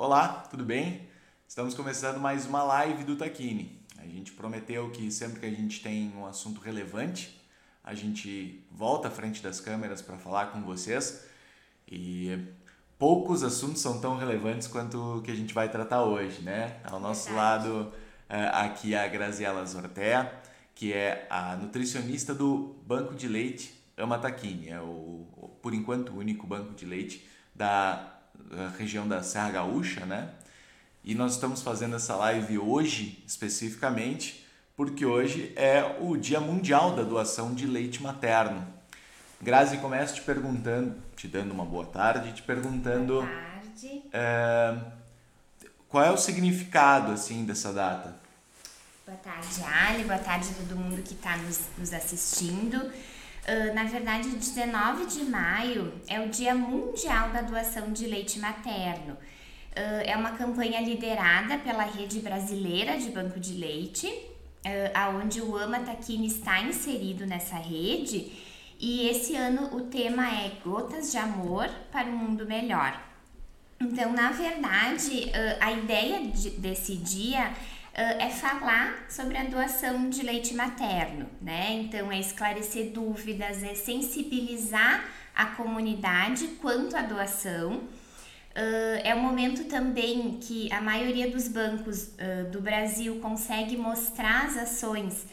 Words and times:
Olá, 0.00 0.44
tudo 0.48 0.64
bem? 0.64 1.08
Estamos 1.48 1.74
começando 1.74 2.20
mais 2.20 2.46
uma 2.46 2.62
live 2.62 3.02
do 3.02 3.16
Taquini. 3.16 3.82
A 3.98 4.06
gente 4.06 4.30
prometeu 4.30 4.88
que 4.92 5.10
sempre 5.10 5.40
que 5.40 5.46
a 5.46 5.50
gente 5.50 5.82
tem 5.82 6.12
um 6.16 6.24
assunto 6.24 6.60
relevante, 6.60 7.36
a 7.82 7.94
gente 7.94 8.64
volta 8.70 9.08
à 9.08 9.10
frente 9.10 9.42
das 9.42 9.58
câmeras 9.58 10.00
para 10.00 10.16
falar 10.16 10.52
com 10.52 10.62
vocês. 10.62 11.26
E 11.90 12.38
poucos 12.96 13.42
assuntos 13.42 13.82
são 13.82 14.00
tão 14.00 14.16
relevantes 14.16 14.68
quanto 14.68 15.16
o 15.16 15.20
que 15.20 15.32
a 15.32 15.34
gente 15.34 15.52
vai 15.52 15.68
tratar 15.68 16.04
hoje, 16.04 16.42
né? 16.42 16.76
Ao 16.84 17.00
nosso 17.00 17.30
Verdade. 17.30 17.68
lado, 17.68 17.92
eh, 18.28 18.50
aqui 18.54 18.94
a 18.94 19.08
Graziela 19.08 19.66
Zortea, 19.66 20.32
que 20.76 20.92
é 20.92 21.26
a 21.28 21.56
nutricionista 21.56 22.32
do 22.32 22.76
Banco 22.86 23.16
de 23.16 23.26
Leite 23.26 23.74
Ama 23.96 24.16
Taquini. 24.16 24.68
É 24.68 24.80
o, 24.80 25.26
por 25.60 25.74
enquanto, 25.74 26.12
o 26.12 26.18
único 26.18 26.46
banco 26.46 26.72
de 26.72 26.86
leite 26.86 27.28
da 27.52 28.17
região 28.76 29.06
da 29.06 29.22
Serra 29.22 29.50
Gaúcha, 29.50 30.06
né? 30.06 30.30
E 31.04 31.14
nós 31.14 31.34
estamos 31.34 31.62
fazendo 31.62 31.96
essa 31.96 32.16
live 32.16 32.58
hoje, 32.58 33.22
especificamente, 33.26 34.46
porque 34.76 35.06
hoje 35.06 35.52
é 35.56 35.96
o 36.00 36.16
Dia 36.16 36.40
Mundial 36.40 36.94
da 36.94 37.02
Doação 37.02 37.54
de 37.54 37.66
Leite 37.66 38.02
Materno. 38.02 38.66
Grazi, 39.40 39.78
começo 39.78 40.16
te 40.16 40.22
perguntando, 40.22 40.96
te 41.16 41.28
dando 41.28 41.52
uma 41.52 41.64
boa 41.64 41.86
tarde, 41.86 42.32
te 42.32 42.42
perguntando... 42.42 43.22
Boa 43.22 43.26
tarde. 43.26 44.02
É, 44.12 44.76
qual 45.88 46.04
é 46.04 46.10
o 46.10 46.16
significado, 46.16 47.12
assim, 47.12 47.44
dessa 47.44 47.72
data? 47.72 48.14
Boa 49.06 49.16
tarde, 49.18 49.62
Ali. 49.62 50.04
Boa 50.04 50.18
tarde 50.18 50.48
a 50.50 50.54
todo 50.54 50.76
mundo 50.76 51.02
que 51.02 51.14
está 51.14 51.36
nos, 51.38 51.60
nos 51.78 51.94
assistindo. 51.94 52.92
Uh, 53.48 53.74
na 53.74 53.84
verdade, 53.84 54.28
19 54.28 55.06
de 55.06 55.24
maio 55.24 55.94
é 56.06 56.20
o 56.20 56.28
Dia 56.28 56.54
Mundial 56.54 57.30
da 57.30 57.40
Doação 57.40 57.90
de 57.94 58.06
Leite 58.06 58.38
Materno. 58.38 59.14
Uh, 59.14 60.04
é 60.04 60.14
uma 60.14 60.32
campanha 60.32 60.82
liderada 60.82 61.56
pela 61.56 61.84
Rede 61.84 62.20
Brasileira 62.20 62.98
de 62.98 63.08
Banco 63.08 63.40
de 63.40 63.54
Leite, 63.54 64.06
uh, 64.06 64.90
aonde 64.92 65.40
o 65.40 65.56
Ama 65.56 65.78
Taquini 65.80 66.26
está 66.26 66.60
inserido 66.60 67.24
nessa 67.24 67.56
rede. 67.56 68.30
E 68.78 69.08
esse 69.08 69.34
ano 69.34 69.74
o 69.74 69.80
tema 69.80 70.28
é 70.28 70.52
Gotas 70.62 71.10
de 71.10 71.16
Amor 71.16 71.70
para 71.90 72.06
um 72.06 72.18
Mundo 72.18 72.44
Melhor. 72.44 73.02
Então, 73.80 74.12
na 74.12 74.30
verdade, 74.30 75.32
a 75.58 75.72
ideia 75.72 76.26
de, 76.26 76.50
desse 76.50 76.96
dia 76.96 77.54
é 78.00 78.30
falar 78.30 79.06
sobre 79.08 79.36
a 79.36 79.44
doação 79.44 80.08
de 80.08 80.22
leite 80.22 80.54
materno, 80.54 81.28
né? 81.40 81.72
Então, 81.72 82.12
é 82.12 82.20
esclarecer 82.20 82.92
dúvidas, 82.92 83.62
é 83.62 83.74
sensibilizar 83.74 85.04
a 85.34 85.46
comunidade 85.46 86.46
quanto 86.60 86.96
à 86.96 87.02
doação. 87.02 87.72
Uh, 87.76 89.00
é 89.04 89.14
um 89.14 89.20
momento 89.20 89.64
também 89.64 90.38
que 90.40 90.72
a 90.72 90.80
maioria 90.80 91.30
dos 91.30 91.48
bancos 91.48 92.08
uh, 92.08 92.50
do 92.50 92.60
Brasil 92.60 93.20
consegue 93.20 93.76
mostrar 93.76 94.46
as 94.46 94.56
ações 94.56 95.26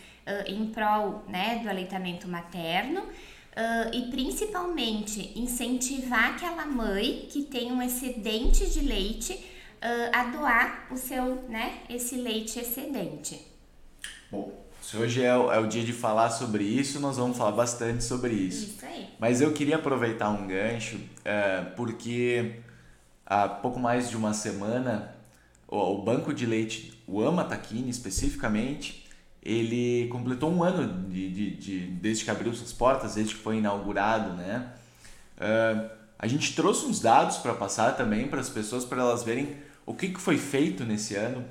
em 0.48 0.72
prol 0.72 1.24
né, 1.28 1.60
do 1.62 1.70
aleitamento 1.70 2.28
materno 2.28 3.04
e 3.94 4.10
principalmente 4.10 5.40
incentivar 5.40 6.32
aquela 6.32 6.66
mãe 6.66 7.28
que 7.30 7.44
tem 7.44 7.72
um 7.72 7.80
excedente 7.80 8.68
de 8.72 8.80
leite 8.80 9.40
uh, 9.86 10.10
a 10.12 10.24
doar 10.26 10.88
o 10.92 10.98
seu, 10.98 11.44
né, 11.48 11.80
esse 11.90 12.16
leite 12.16 12.60
excedente. 12.60 13.40
Bom, 14.32 14.66
se 14.82 14.98
hoje 14.98 15.24
é 15.24 15.38
o, 15.38 15.52
é 15.52 15.60
o 15.60 15.68
dia 15.68 15.84
de 15.84 15.94
falar 15.94 16.32
sobre 16.32 16.64
isso, 16.64 17.00
nós 17.00 17.18
vamos 17.18 17.38
falar 17.38 17.52
bastante 17.52 18.04
sobre 18.04 18.34
isso. 18.34 18.76
Isso 18.76 18.86
aí. 18.86 19.08
Mas 19.20 19.42
eu 19.42 19.54
queria 19.54 19.76
aproveitar 19.76 20.30
um 20.30 20.48
gancho, 20.48 20.98
uh, 20.98 21.76
porque 21.76 22.60
há 23.26 23.48
pouco 23.48 23.80
mais 23.80 24.10
de 24.10 24.18
uma 24.18 24.34
semana, 24.34 25.16
o, 25.68 25.78
o 25.78 26.04
Banco 26.04 26.34
de 26.34 26.46
Leite, 26.46 27.02
o 27.08 27.22
Ama 27.22 27.44
Taquini 27.44 27.90
especificamente, 27.90 29.06
ele 29.42 30.08
completou 30.08 30.52
um 30.52 30.64
ano 30.64 31.08
de, 31.08 31.30
de, 31.30 31.56
de, 31.56 31.80
desde 31.88 32.26
que 32.26 32.32
abriu 32.32 32.52
suas 32.52 32.74
portas, 32.74 33.14
desde 33.14 33.36
que 33.36 33.42
foi 33.42 33.58
inaugurado, 33.58 34.34
né? 34.34 34.72
Uh, 35.38 35.88
a 36.18 36.28
gente 36.28 36.56
trouxe 36.56 36.86
uns 36.86 37.00
dados 37.00 37.38
para 37.38 37.54
passar 37.54 37.96
também 37.96 38.28
para 38.28 38.40
as 38.40 38.50
pessoas, 38.50 38.86
para 38.86 39.02
elas 39.02 39.24
verem 39.24 39.56
o 39.86 39.94
que, 39.94 40.10
que 40.10 40.20
foi 40.20 40.38
feito 40.38 40.84
nesse 40.84 41.16
ano? 41.16 41.46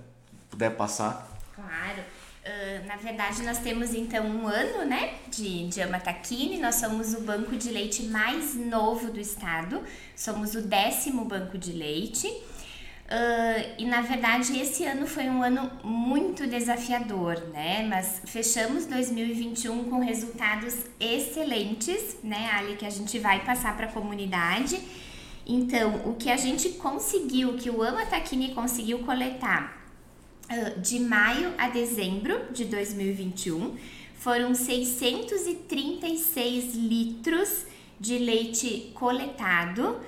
Puder 0.50 0.70
passar? 0.76 1.30
Claro. 1.54 2.02
Uh, 2.44 2.86
na 2.86 2.96
verdade, 2.96 3.42
nós 3.42 3.58
temos 3.58 3.94
então 3.94 4.26
um 4.26 4.46
ano 4.46 4.84
né, 4.84 5.14
de, 5.30 5.66
de 5.68 5.80
Amataquine, 5.80 6.58
nós 6.58 6.74
somos 6.74 7.14
o 7.14 7.22
banco 7.22 7.56
de 7.56 7.70
leite 7.70 8.02
mais 8.02 8.54
novo 8.54 9.10
do 9.10 9.18
estado, 9.18 9.82
somos 10.14 10.54
o 10.54 10.60
décimo 10.60 11.24
banco 11.24 11.56
de 11.56 11.72
leite. 11.72 12.26
Uh, 13.04 13.74
e 13.76 13.84
na 13.84 14.00
verdade 14.00 14.58
esse 14.58 14.82
ano 14.86 15.06
foi 15.06 15.24
um 15.24 15.42
ano 15.42 15.70
muito 15.84 16.46
desafiador, 16.46 17.38
né? 17.48 17.86
Mas 17.86 18.22
fechamos 18.24 18.86
2021 18.86 19.90
com 19.90 20.00
resultados 20.00 20.74
excelentes, 20.98 22.16
né, 22.24 22.50
Ali, 22.54 22.76
que 22.76 22.86
a 22.86 22.90
gente 22.90 23.18
vai 23.18 23.44
passar 23.44 23.76
para 23.76 23.86
a 23.86 23.92
comunidade. 23.92 24.80
Então, 25.46 26.02
o 26.06 26.14
que 26.14 26.30
a 26.30 26.36
gente 26.36 26.70
conseguiu, 26.70 27.50
o 27.50 27.56
que 27.56 27.70
o 27.70 27.82
Ama 27.82 28.06
Taquini 28.06 28.54
conseguiu 28.54 29.00
coletar 29.00 29.84
de 30.80 31.00
maio 31.00 31.52
a 31.56 31.68
dezembro 31.68 32.52
de 32.52 32.66
2021 32.66 33.76
foram 34.14 34.54
636 34.54 36.74
litros 36.74 37.64
de 37.98 38.18
leite 38.18 38.92
coletado. 38.94 39.98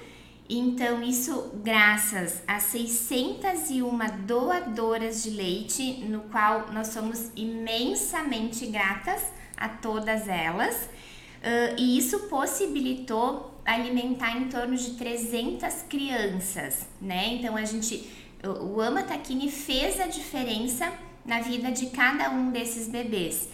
Então, 0.49 1.03
isso 1.03 1.51
graças 1.63 2.41
a 2.47 2.61
601 2.61 3.99
doadoras 4.27 5.25
de 5.25 5.31
leite, 5.31 6.05
no 6.05 6.21
qual 6.21 6.71
nós 6.73 6.87
somos 6.89 7.33
imensamente 7.35 8.67
gratas 8.67 9.23
a 9.57 9.69
todas 9.69 10.29
elas. 10.29 10.85
Uh, 10.85 11.75
e 11.77 11.99
isso 11.99 12.29
possibilitou 12.29 13.56
alimentar 13.67 14.37
em 14.37 14.49
torno 14.49 14.77
de 14.77 14.93
300 14.93 15.83
crianças, 15.89 16.87
né? 17.01 17.35
Então 17.35 17.57
a 17.57 17.65
gente, 17.65 18.09
o 18.45 18.81
Ama 18.81 19.03
Taquini 19.03 19.51
fez 19.51 20.01
a 20.01 20.07
diferença 20.07 20.93
na 21.25 21.41
vida 21.41 21.73
de 21.73 21.87
cada 21.87 22.31
um 22.31 22.51
desses 22.51 22.89
bebês. 22.89 23.49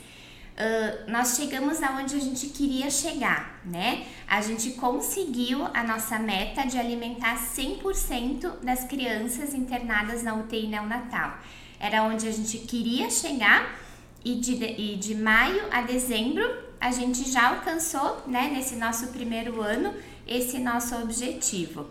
Uh, 0.52 1.10
nós 1.10 1.36
chegamos 1.36 1.82
aonde 1.82 2.14
a 2.14 2.20
gente 2.20 2.48
queria 2.48 2.90
chegar, 2.90 3.58
né? 3.64 4.06
A 4.28 4.42
gente 4.42 4.72
conseguiu 4.72 5.66
a 5.72 5.82
nossa 5.82 6.18
meta 6.18 6.66
de 6.66 6.78
alimentar 6.78 7.38
100% 7.38 8.60
das 8.62 8.84
crianças 8.84 9.54
internadas 9.54 10.22
na 10.22 10.34
UTI 10.34 10.66
neonatal. 10.66 11.38
Era 11.80 12.02
onde 12.02 12.28
a 12.28 12.30
gente 12.30 12.58
queria 12.58 13.08
chegar 13.08 13.80
e 14.22 14.34
de, 14.34 14.52
e 14.62 14.96
de 14.96 15.14
maio 15.14 15.62
a 15.70 15.80
dezembro 15.80 16.44
a 16.82 16.90
gente 16.90 17.30
já 17.30 17.50
alcançou, 17.50 18.24
né, 18.26 18.50
nesse 18.52 18.74
nosso 18.74 19.06
primeiro 19.08 19.62
ano, 19.62 19.94
esse 20.26 20.58
nosso 20.58 20.96
objetivo. 20.96 21.86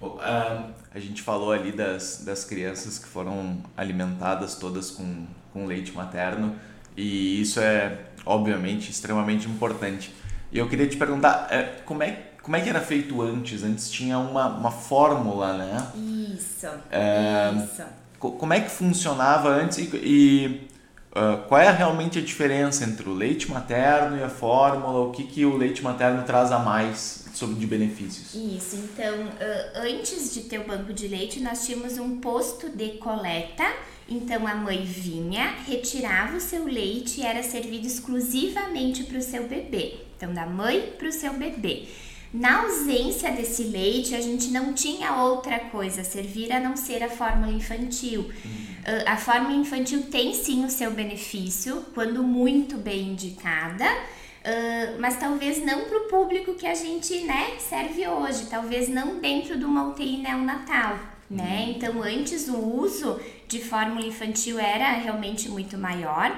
Uh, 0.00 0.72
a 0.94 1.00
gente 1.00 1.20
falou 1.20 1.50
ali 1.50 1.72
das, 1.72 2.22
das 2.24 2.44
crianças 2.44 2.96
que 2.96 3.08
foram 3.08 3.60
alimentadas 3.76 4.54
todas 4.54 4.92
com, 4.92 5.26
com 5.52 5.66
leite 5.66 5.90
materno 5.90 6.54
e 6.96 7.40
isso 7.40 7.58
é, 7.58 8.02
obviamente, 8.24 8.88
extremamente 8.88 9.48
importante. 9.48 10.14
E 10.52 10.58
eu 10.58 10.68
queria 10.68 10.86
te 10.86 10.96
perguntar, 10.96 11.48
é, 11.50 11.62
como, 11.84 12.04
é, 12.04 12.12
como 12.40 12.54
é 12.54 12.60
que 12.60 12.68
era 12.68 12.80
feito 12.80 13.20
antes? 13.20 13.64
Antes 13.64 13.90
tinha 13.90 14.16
uma, 14.16 14.46
uma 14.46 14.70
fórmula, 14.70 15.56
né? 15.56 15.88
Isso, 16.32 16.68
é, 16.88 17.52
isso. 17.52 17.82
Como 18.20 18.52
é 18.52 18.60
que 18.60 18.70
funcionava 18.70 19.48
antes 19.48 19.78
e, 19.78 19.90
e 19.96 20.68
Uh, 21.14 21.46
qual 21.46 21.60
é 21.60 21.70
realmente 21.70 22.18
a 22.18 22.22
diferença 22.22 22.84
entre 22.84 23.08
o 23.08 23.14
leite 23.14 23.48
materno 23.48 24.18
e 24.18 24.22
a 24.22 24.28
fórmula? 24.28 25.06
O 25.06 25.12
que, 25.12 25.22
que 25.22 25.44
o 25.44 25.56
leite 25.56 25.80
materno 25.80 26.24
traz 26.24 26.50
a 26.50 26.58
mais 26.58 27.26
sobre 27.32 27.54
de 27.54 27.66
benefícios? 27.68 28.34
Isso, 28.34 28.74
então, 28.74 29.26
uh, 29.26 29.78
antes 29.96 30.34
de 30.34 30.40
ter 30.42 30.58
o 30.58 30.66
banco 30.66 30.92
de 30.92 31.06
leite, 31.06 31.38
nós 31.40 31.64
tínhamos 31.64 31.98
um 31.98 32.18
posto 32.18 32.68
de 32.68 32.98
coleta. 32.98 33.64
Então, 34.08 34.44
a 34.46 34.56
mãe 34.56 34.84
vinha, 34.84 35.54
retirava 35.64 36.36
o 36.36 36.40
seu 36.40 36.64
leite 36.64 37.20
e 37.20 37.24
era 37.24 37.44
servido 37.44 37.86
exclusivamente 37.86 39.04
para 39.04 39.18
o 39.18 39.22
seu 39.22 39.46
bebê. 39.46 40.00
Então, 40.16 40.34
da 40.34 40.46
mãe 40.46 40.94
para 40.98 41.08
o 41.08 41.12
seu 41.12 41.32
bebê. 41.34 41.86
Na 42.34 42.62
ausência 42.62 43.30
desse 43.30 43.62
leite, 43.62 44.12
a 44.12 44.20
gente 44.20 44.48
não 44.48 44.72
tinha 44.72 45.22
outra 45.22 45.56
coisa 45.60 46.00
a 46.00 46.04
servir 46.04 46.50
a 46.52 46.58
não 46.58 46.76
ser 46.76 47.00
a 47.00 47.08
fórmula 47.08 47.52
infantil. 47.52 48.22
Uhum. 48.22 48.28
Uh, 48.28 49.04
a 49.06 49.16
fórmula 49.16 49.54
infantil 49.54 50.02
tem 50.10 50.34
sim 50.34 50.64
o 50.64 50.68
seu 50.68 50.90
benefício, 50.90 51.84
quando 51.94 52.24
muito 52.24 52.76
bem 52.76 53.10
indicada, 53.10 53.84
uh, 53.84 55.00
mas 55.00 55.16
talvez 55.16 55.64
não 55.64 55.84
para 55.84 55.96
o 55.96 56.08
público 56.08 56.54
que 56.54 56.66
a 56.66 56.74
gente 56.74 57.20
né, 57.20 57.52
serve 57.60 58.04
hoje, 58.08 58.46
talvez 58.46 58.88
não 58.88 59.20
dentro 59.20 59.56
de 59.56 59.64
uma 59.64 59.86
UTI 59.90 60.16
neonatal. 60.16 60.98
Né? 61.30 61.66
Uhum. 61.66 61.70
Então, 61.70 62.02
antes 62.02 62.48
o 62.48 62.58
uso 62.58 63.20
de 63.46 63.60
fórmula 63.62 64.04
infantil 64.04 64.58
era 64.58 64.90
realmente 64.94 65.48
muito 65.48 65.78
maior. 65.78 66.36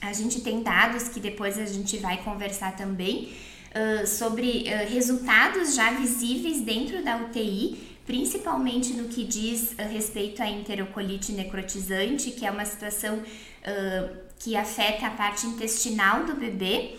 A 0.00 0.14
gente 0.14 0.40
tem 0.40 0.62
dados 0.62 1.08
que 1.08 1.20
depois 1.20 1.58
a 1.58 1.66
gente 1.66 1.98
vai 1.98 2.16
conversar 2.24 2.74
também 2.74 3.30
uh, 3.74 4.06
sobre 4.06 4.64
uh, 4.64 4.92
resultados 4.92 5.74
já 5.74 5.92
visíveis 5.92 6.60
dentro 6.60 7.02
da 7.02 7.16
UTI, 7.16 7.90
principalmente 8.06 8.92
no 8.94 9.08
que 9.08 9.24
diz 9.24 9.74
respeito 9.78 10.42
à 10.42 10.48
enterocolite 10.48 11.32
necrotizante, 11.32 12.32
que 12.32 12.44
é 12.44 12.50
uma 12.50 12.64
situação 12.64 13.18
uh, 13.18 14.16
que 14.38 14.56
afeta 14.56 15.06
a 15.06 15.10
parte 15.10 15.46
intestinal 15.46 16.24
do 16.24 16.34
bebê. 16.34 16.96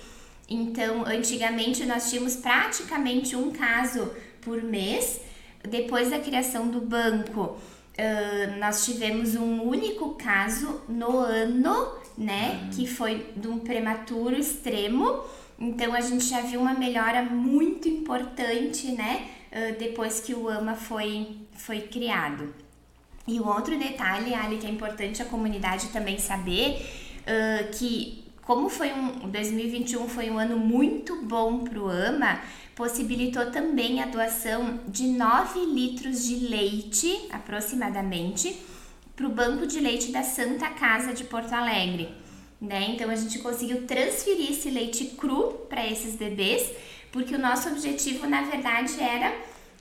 Então, 0.47 1.05
antigamente 1.05 1.85
nós 1.85 2.09
tínhamos 2.09 2.35
praticamente 2.35 3.35
um 3.35 3.51
caso 3.51 4.11
por 4.41 4.61
mês. 4.61 5.21
Depois 5.67 6.09
da 6.09 6.19
criação 6.19 6.67
do 6.67 6.81
banco, 6.81 7.41
uh, 7.41 8.59
nós 8.59 8.85
tivemos 8.85 9.35
um 9.35 9.63
único 9.63 10.15
caso 10.15 10.81
no 10.87 11.19
ano, 11.19 11.93
né? 12.17 12.69
Que 12.75 12.85
foi 12.85 13.27
de 13.35 13.47
um 13.47 13.59
prematuro 13.59 14.35
extremo. 14.35 15.23
Então, 15.61 15.93
a 15.93 16.01
gente 16.01 16.25
já 16.25 16.41
viu 16.41 16.59
uma 16.59 16.73
melhora 16.73 17.23
muito 17.23 17.87
importante, 17.87 18.91
né? 18.91 19.27
Depois 19.77 20.19
que 20.19 20.33
o 20.33 20.49
AMA 20.49 20.75
foi, 20.75 21.37
foi 21.53 21.81
criado. 21.81 22.53
E 23.27 23.39
o 23.39 23.47
outro 23.47 23.77
detalhe, 23.77 24.33
Ali, 24.33 24.57
que 24.57 24.65
é 24.65 24.69
importante 24.69 25.21
a 25.21 25.25
comunidade 25.25 25.89
também 25.89 26.17
saber, 26.17 26.81
uh, 27.21 27.71
que 27.71 28.23
como 28.41 28.67
foi 28.69 28.91
um 28.91 29.29
2021 29.29 30.09
foi 30.09 30.29
um 30.29 30.37
ano 30.39 30.57
muito 30.57 31.21
bom 31.21 31.59
para 31.59 31.79
o 31.79 31.87
AMA, 31.87 32.41
possibilitou 32.75 33.51
também 33.51 34.01
a 34.01 34.07
doação 34.07 34.79
de 34.87 35.07
9 35.07 35.59
litros 35.65 36.25
de 36.25 36.47
leite, 36.47 37.27
aproximadamente, 37.31 38.57
para 39.15 39.27
o 39.27 39.29
Banco 39.29 39.67
de 39.67 39.79
Leite 39.79 40.11
da 40.11 40.23
Santa 40.23 40.69
Casa 40.71 41.13
de 41.13 41.23
Porto 41.23 41.53
Alegre. 41.53 42.09
Né? 42.61 42.91
Então 42.91 43.09
a 43.09 43.15
gente 43.15 43.39
conseguiu 43.39 43.87
transferir 43.87 44.51
esse 44.51 44.69
leite 44.69 45.05
cru 45.17 45.65
para 45.67 45.85
esses 45.87 46.15
bebês, 46.15 46.71
porque 47.11 47.33
o 47.33 47.39
nosso 47.39 47.69
objetivo, 47.69 48.27
na 48.27 48.43
verdade, 48.43 49.01
era 49.01 49.33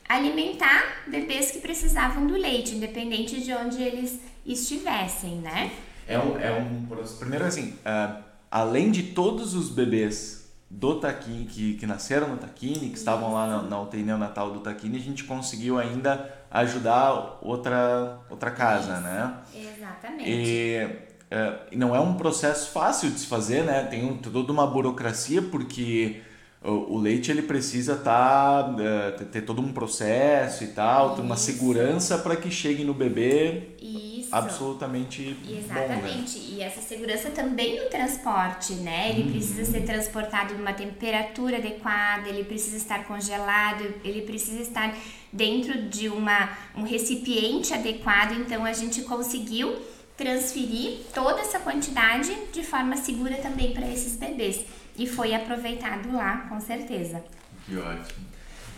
alimentar 0.08 1.04
bebês 1.06 1.50
que 1.50 1.58
precisavam 1.58 2.26
do 2.26 2.34
leite, 2.34 2.74
independente 2.74 3.40
de 3.42 3.52
onde 3.52 3.82
eles 3.82 4.18
estivessem, 4.46 5.36
né? 5.36 5.70
É 6.08 6.18
um, 6.18 6.40
é 6.40 6.52
um 6.52 6.86
primeiro 7.18 7.44
assim, 7.44 7.74
uh 7.84 8.30
além 8.50 8.90
de 8.90 9.04
todos 9.04 9.54
os 9.54 9.70
bebês 9.70 10.50
do 10.68 10.98
Taquini, 10.98 11.44
que, 11.46 11.74
que 11.74 11.86
nasceram 11.86 12.28
no 12.28 12.36
Taquini, 12.36 12.90
que 12.90 12.98
estavam 12.98 13.32
lá 13.32 13.46
na, 13.46 13.62
na 13.62 13.80
UTI 13.80 14.02
neonatal 14.02 14.50
do 14.50 14.60
Taquini, 14.60 14.98
a 14.98 15.00
gente 15.00 15.24
conseguiu 15.24 15.78
ainda 15.78 16.32
ajudar 16.50 17.38
outra, 17.42 18.18
outra 18.28 18.50
casa, 18.50 18.94
Isso. 18.94 19.02
né? 19.02 19.34
Exatamente. 19.54 20.30
E, 20.30 21.09
é, 21.30 21.60
não 21.76 21.94
é 21.94 22.00
um 22.00 22.14
processo 22.14 22.72
fácil 22.72 23.10
de 23.10 23.20
se 23.20 23.26
fazer, 23.26 23.62
né? 23.62 23.84
Tem 23.84 24.04
um, 24.04 24.16
toda 24.16 24.52
uma 24.52 24.66
burocracia, 24.66 25.40
porque 25.40 26.20
o, 26.62 26.94
o 26.94 26.98
leite 26.98 27.30
ele 27.30 27.42
precisa 27.42 27.96
tá, 27.96 28.74
é, 28.78 29.10
ter 29.24 29.42
todo 29.42 29.62
um 29.62 29.72
processo 29.72 30.64
e 30.64 30.68
tal, 30.68 31.14
ter 31.14 31.22
uma 31.22 31.36
segurança 31.36 32.18
para 32.18 32.34
que 32.34 32.50
chegue 32.50 32.82
no 32.82 32.92
bebê 32.92 33.68
Isso. 33.80 34.28
absolutamente 34.32 35.36
Exatamente. 35.48 36.38
Bom, 36.38 36.48
né? 36.48 36.54
E 36.56 36.60
essa 36.62 36.80
segurança 36.80 37.30
também 37.30 37.80
no 37.80 37.88
transporte, 37.88 38.74
né? 38.74 39.10
Ele 39.10 39.22
uhum. 39.22 39.30
precisa 39.30 39.64
ser 39.64 39.82
transportado 39.82 40.54
numa 40.54 40.72
temperatura 40.72 41.58
adequada, 41.58 42.28
ele 42.28 42.42
precisa 42.42 42.76
estar 42.76 43.04
congelado, 43.04 43.84
ele 44.04 44.22
precisa 44.22 44.60
estar 44.60 44.94
dentro 45.32 45.82
de 45.82 46.08
uma, 46.08 46.50
um 46.76 46.82
recipiente 46.82 47.72
adequado. 47.72 48.32
Então 48.32 48.64
a 48.64 48.72
gente 48.72 49.02
conseguiu 49.02 49.78
transferir 50.20 50.98
toda 51.14 51.40
essa 51.40 51.58
quantidade 51.58 52.30
de 52.52 52.62
forma 52.62 52.94
segura 52.94 53.36
também 53.36 53.72
para 53.72 53.88
esses 53.88 54.16
bebês. 54.16 54.66
E 54.98 55.06
foi 55.06 55.34
aproveitado 55.34 56.12
lá, 56.12 56.46
com 56.46 56.60
certeza. 56.60 57.24
Que 57.64 57.78
ótimo. 57.78 58.26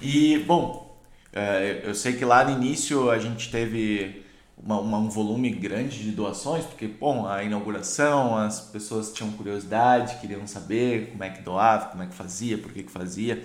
E, 0.01 0.39
bom, 0.47 0.97
é, 1.33 1.81
eu 1.83 1.97
sei 1.97 2.13
que 2.13 2.25
lá 2.25 2.45
no 2.45 2.53
início 2.53 3.11
a 3.11 3.19
gente 3.19 3.51
teve 3.51 4.23
uma, 4.57 4.79
uma, 4.79 4.99
um 4.99 5.09
volume 5.09 5.51
grande 5.51 6.05
de 6.05 6.13
doações, 6.13 6.65
porque, 6.65 6.87
bom, 6.87 7.27
a 7.27 7.43
inauguração, 7.43 8.37
as 8.37 8.61
pessoas 8.61 9.13
tinham 9.13 9.33
curiosidade, 9.33 10.21
queriam 10.21 10.47
saber 10.47 11.09
como 11.11 11.25
é 11.25 11.31
que 11.31 11.43
doava, 11.43 11.87
como 11.87 12.05
é 12.05 12.07
que 12.07 12.15
fazia, 12.15 12.57
por 12.57 12.73
que 12.73 12.85
que 12.85 12.93
fazia. 12.93 13.45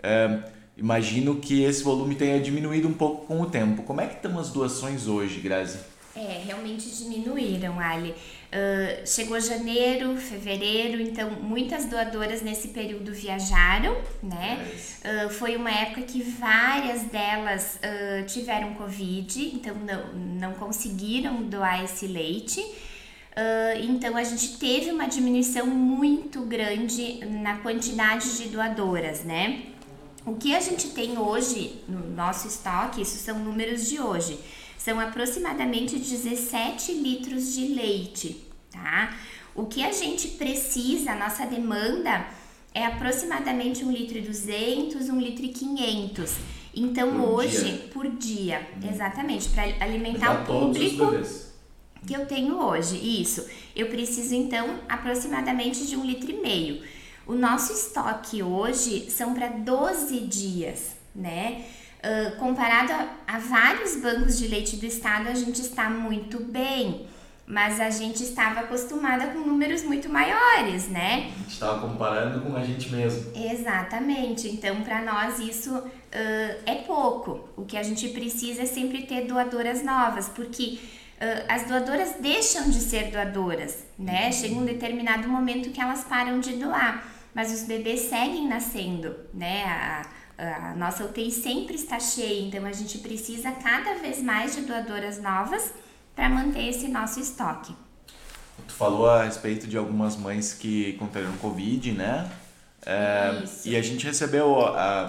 É, 0.00 0.38
imagino 0.76 1.40
que 1.40 1.64
esse 1.64 1.82
volume 1.82 2.14
tenha 2.14 2.38
diminuído 2.38 2.86
um 2.86 2.94
pouco 2.94 3.26
com 3.26 3.40
o 3.40 3.46
tempo. 3.46 3.82
Como 3.82 4.00
é 4.00 4.06
que 4.06 4.14
estão 4.14 4.38
as 4.38 4.50
doações 4.50 5.08
hoje, 5.08 5.40
Grazi? 5.40 5.93
É, 6.16 6.42
realmente 6.46 6.88
diminuíram, 6.90 7.80
Ali. 7.80 8.10
Uh, 8.54 9.04
chegou 9.04 9.40
janeiro, 9.40 10.16
fevereiro, 10.16 11.02
então 11.02 11.28
muitas 11.28 11.86
doadoras 11.86 12.40
nesse 12.40 12.68
período 12.68 13.12
viajaram, 13.12 13.96
né? 14.22 14.64
Uh, 15.04 15.28
foi 15.30 15.56
uma 15.56 15.72
época 15.72 16.02
que 16.02 16.22
várias 16.22 17.02
delas 17.02 17.80
uh, 17.82 18.24
tiveram 18.26 18.74
Covid, 18.74 19.50
então 19.54 19.74
não, 19.74 20.14
não 20.14 20.52
conseguiram 20.52 21.42
doar 21.42 21.82
esse 21.82 22.06
leite. 22.06 22.64
então 23.82 24.16
a 24.16 24.22
gente 24.22 24.56
teve 24.58 24.92
uma 24.92 25.08
diminuição 25.08 25.66
muito 25.66 26.42
grande 26.42 27.24
na 27.24 27.56
quantidade 27.56 28.36
de 28.38 28.50
doadoras, 28.50 29.24
né? 29.24 29.62
O 30.24 30.36
que 30.36 30.54
a 30.54 30.60
gente 30.60 30.90
tem 30.90 31.18
hoje 31.18 31.82
no 31.88 32.08
nosso 32.10 32.46
estoque, 32.46 33.02
isso 33.02 33.18
são 33.18 33.36
números 33.40 33.88
de 33.88 34.00
hoje 34.00 34.38
são 34.84 35.00
aproximadamente 35.00 35.98
17 35.98 36.92
litros 36.92 37.54
de 37.54 37.68
leite, 37.68 38.44
tá? 38.70 39.16
O 39.54 39.64
que 39.64 39.82
a 39.82 39.90
gente 39.90 40.28
precisa, 40.28 41.12
a 41.12 41.16
nossa 41.16 41.46
demanda 41.46 42.26
é 42.74 42.84
aproximadamente 42.84 43.82
1 43.82 43.90
litro 43.90 44.18
e 44.18 44.20
200, 44.20 45.08
1 45.08 45.20
litro 45.20 45.46
e 45.46 45.48
500. 45.48 46.34
Então 46.74 47.12
por 47.12 47.30
hoje, 47.30 47.64
dia. 47.64 47.88
por 47.94 48.10
dia, 48.10 48.68
hum. 48.76 48.90
exatamente, 48.92 49.48
para 49.48 49.62
alimentar 49.82 50.42
o 50.42 50.44
público 50.44 51.06
que 52.06 52.12
eu 52.12 52.26
tenho 52.26 52.60
hoje. 52.60 52.96
Isso. 53.22 53.46
Eu 53.74 53.86
preciso 53.86 54.34
então 54.34 54.80
aproximadamente 54.86 55.86
de 55.86 55.96
um 55.96 56.04
litro 56.04 56.30
e 56.30 56.42
meio. 56.42 56.82
O 57.26 57.32
nosso 57.32 57.72
estoque 57.72 58.42
hoje 58.42 59.10
são 59.10 59.32
para 59.32 59.48
12 59.48 60.20
dias, 60.20 60.94
né? 61.14 61.64
Uh, 62.04 62.36
comparado 62.36 62.92
a, 62.92 63.08
a, 63.26 63.38
vários 63.38 63.96
bancos 63.96 64.36
de 64.36 64.46
leite 64.46 64.76
do 64.76 64.84
estado, 64.84 65.26
a 65.26 65.34
gente 65.34 65.62
está 65.62 65.88
muito 65.88 66.38
bem, 66.38 67.06
mas 67.46 67.80
a 67.80 67.88
gente 67.88 68.22
estava 68.22 68.60
acostumada 68.60 69.28
com 69.28 69.38
números 69.38 69.82
muito 69.82 70.10
maiores, 70.10 70.86
né? 70.88 71.30
A 71.34 71.38
gente 71.38 71.52
estava 71.52 71.80
comparando 71.80 72.42
com 72.42 72.54
a 72.54 72.62
gente 72.62 72.90
mesmo. 72.90 73.32
Exatamente, 73.34 74.48
então 74.48 74.82
para 74.82 75.00
nós 75.00 75.38
isso 75.38 75.74
uh, 75.74 76.62
é 76.66 76.84
pouco. 76.86 77.48
O 77.56 77.64
que 77.64 77.78
a 77.78 77.82
gente 77.82 78.08
precisa 78.10 78.64
é 78.64 78.66
sempre 78.66 79.06
ter 79.06 79.26
doadoras 79.26 79.82
novas, 79.82 80.28
porque 80.28 80.78
uh, 81.16 81.44
as 81.48 81.66
doadoras 81.66 82.16
deixam 82.20 82.68
de 82.68 82.80
ser 82.80 83.12
doadoras, 83.12 83.86
né? 83.98 84.30
Chega 84.30 84.56
um 84.56 84.64
determinado 84.66 85.26
momento 85.26 85.70
que 85.70 85.80
elas 85.80 86.04
param 86.04 86.38
de 86.38 86.52
doar, 86.56 87.02
mas 87.34 87.50
os 87.50 87.62
bebês 87.66 88.00
seguem 88.00 88.46
nascendo, 88.46 89.16
né? 89.32 89.64
A, 89.64 90.23
a 90.36 90.74
nossa 90.74 91.04
UTI 91.04 91.30
sempre 91.30 91.74
está 91.76 92.00
cheia, 92.00 92.46
então 92.46 92.64
a 92.66 92.72
gente 92.72 92.98
precisa 92.98 93.52
cada 93.52 93.94
vez 93.94 94.22
mais 94.22 94.54
de 94.54 94.62
doadoras 94.62 95.20
novas 95.20 95.72
para 96.14 96.28
manter 96.28 96.68
esse 96.68 96.88
nosso 96.88 97.20
estoque. 97.20 97.74
Tu 98.66 98.74
falou 98.74 99.08
a 99.08 99.24
respeito 99.24 99.66
de 99.66 99.76
algumas 99.76 100.16
mães 100.16 100.54
que 100.54 100.94
contraíram 100.94 101.36
Covid, 101.38 101.92
né? 101.92 102.30
É, 102.86 103.42
e 103.64 103.76
a 103.76 103.82
gente 103.82 104.04
recebeu 104.06 104.56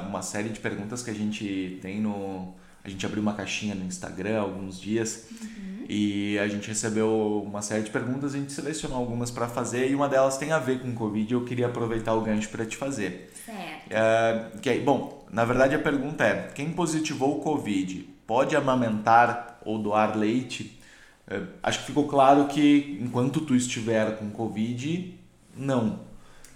uma 0.07 0.21
série 0.21 0.49
de 0.49 0.59
perguntas 0.59 1.03
que 1.03 1.09
a 1.09 1.13
gente 1.13 1.77
tem 1.81 1.99
no. 1.99 2.53
A 2.83 2.89
gente 2.89 3.05
abriu 3.05 3.21
uma 3.21 3.33
caixinha 3.33 3.73
no 3.75 3.83
Instagram 3.83 4.37
há 4.37 4.41
alguns 4.41 4.79
dias 4.79 5.27
uhum. 5.31 5.74
E 5.87 6.37
a 6.39 6.47
gente 6.47 6.67
recebeu 6.67 7.43
uma 7.45 7.61
série 7.61 7.83
de 7.83 7.91
perguntas, 7.91 8.33
a 8.33 8.37
gente 8.37 8.51
selecionou 8.51 8.97
algumas 8.97 9.29
para 9.29 9.47
fazer 9.47 9.89
e 9.89 9.95
uma 9.95 10.09
delas 10.09 10.37
tem 10.37 10.51
a 10.51 10.59
ver 10.59 10.79
com 10.79 10.93
Covid 10.93 11.31
e 11.31 11.35
eu 11.35 11.45
queria 11.45 11.67
aproveitar 11.67 12.13
o 12.13 12.21
gancho 12.21 12.49
para 12.49 12.65
te 12.65 12.75
fazer. 12.75 13.31
Certo. 13.45 13.91
É, 13.91 14.79
bom, 14.79 15.25
na 15.31 15.45
verdade, 15.45 15.75
a 15.75 15.79
pergunta 15.79 16.23
é: 16.23 16.49
quem 16.55 16.71
positivou 16.71 17.37
o 17.37 17.41
Covid 17.41 18.09
pode 18.25 18.55
amamentar 18.55 19.59
ou 19.63 19.77
doar 19.77 20.17
leite? 20.17 20.79
É, 21.27 21.41
acho 21.61 21.79
que 21.79 21.85
ficou 21.85 22.07
claro 22.07 22.45
que 22.47 22.97
enquanto 23.01 23.41
tu 23.41 23.55
estiver 23.55 24.17
com 24.17 24.29
Covid, 24.31 25.19
não. 25.55 25.99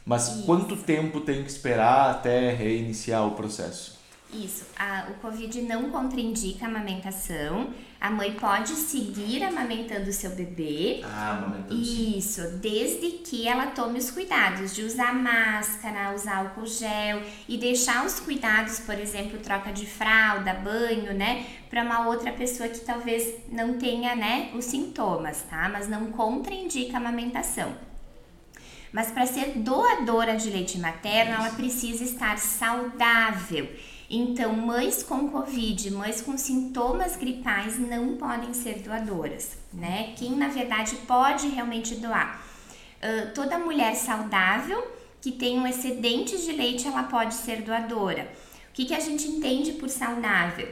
Mas 0.05 0.29
Isso. 0.29 0.45
quanto 0.45 0.75
tempo 0.75 1.21
tem 1.21 1.43
que 1.43 1.51
esperar 1.51 2.09
até 2.09 2.51
reiniciar 2.51 3.27
o 3.27 3.31
processo? 3.31 3.98
Isso, 4.31 4.63
a, 4.77 5.07
o 5.09 5.15
Covid 5.15 5.59
não 5.63 5.89
contraindica 5.89 6.65
a 6.65 6.69
amamentação. 6.69 7.73
A 7.99 8.11
mãe 8.11 8.33
pode 8.33 8.69
seguir 8.69 9.43
amamentando 9.43 10.07
o 10.07 10.13
seu 10.13 10.29
bebê. 10.29 11.01
Ah, 11.03 11.31
amamentando. 11.31 11.81
Isso, 11.81 12.41
desde 12.57 13.09
que 13.09 13.47
ela 13.47 13.67
tome 13.67 13.97
os 13.97 14.11
cuidados 14.11 14.75
de 14.75 14.83
usar 14.83 15.15
máscara, 15.15 16.13
usar 16.13 16.37
álcool 16.37 16.67
gel 16.67 17.23
e 17.47 17.57
deixar 17.57 18.05
os 18.05 18.19
cuidados, 18.19 18.79
por 18.79 18.99
exemplo, 18.99 19.39
troca 19.39 19.73
de 19.73 19.87
fralda, 19.87 20.53
banho, 20.53 21.11
né, 21.13 21.47
para 21.67 21.81
uma 21.81 22.07
outra 22.07 22.31
pessoa 22.31 22.69
que 22.69 22.79
talvez 22.81 23.33
não 23.51 23.79
tenha, 23.79 24.15
né, 24.15 24.51
os 24.53 24.65
sintomas, 24.65 25.41
tá? 25.49 25.67
Mas 25.69 25.89
não 25.89 26.11
contraindica 26.11 26.93
a 26.93 26.99
amamentação. 26.99 27.75
Mas 28.91 29.11
para 29.11 29.25
ser 29.25 29.57
doadora 29.57 30.35
de 30.35 30.49
leite 30.49 30.77
materno, 30.77 31.33
ela 31.33 31.49
precisa 31.51 32.03
estar 32.03 32.37
saudável. 32.37 33.67
Então, 34.09 34.53
mães 34.53 35.03
com 35.03 35.29
Covid, 35.29 35.91
mães 35.91 36.19
com 36.19 36.35
sintomas 36.35 37.15
gripais 37.15 37.77
não 37.77 38.17
podem 38.17 38.53
ser 38.55 38.79
doadoras, 38.79 39.55
né? 39.71 40.13
Quem 40.17 40.31
na 40.31 40.47
verdade 40.47 40.95
pode 41.07 41.47
realmente 41.47 41.93
doar? 41.95 42.43
Uh, 42.97 43.33
toda 43.35 43.59
mulher 43.59 43.95
saudável 43.95 44.83
que 45.21 45.31
tem 45.31 45.59
um 45.59 45.67
excedente 45.67 46.37
de 46.37 46.51
leite, 46.53 46.87
ela 46.87 47.03
pode 47.03 47.35
ser 47.35 47.61
doadora. 47.61 48.31
O 48.69 48.73
que, 48.73 48.85
que 48.85 48.95
a 48.95 48.99
gente 48.99 49.27
entende 49.27 49.73
por 49.73 49.89
saudável? 49.89 50.67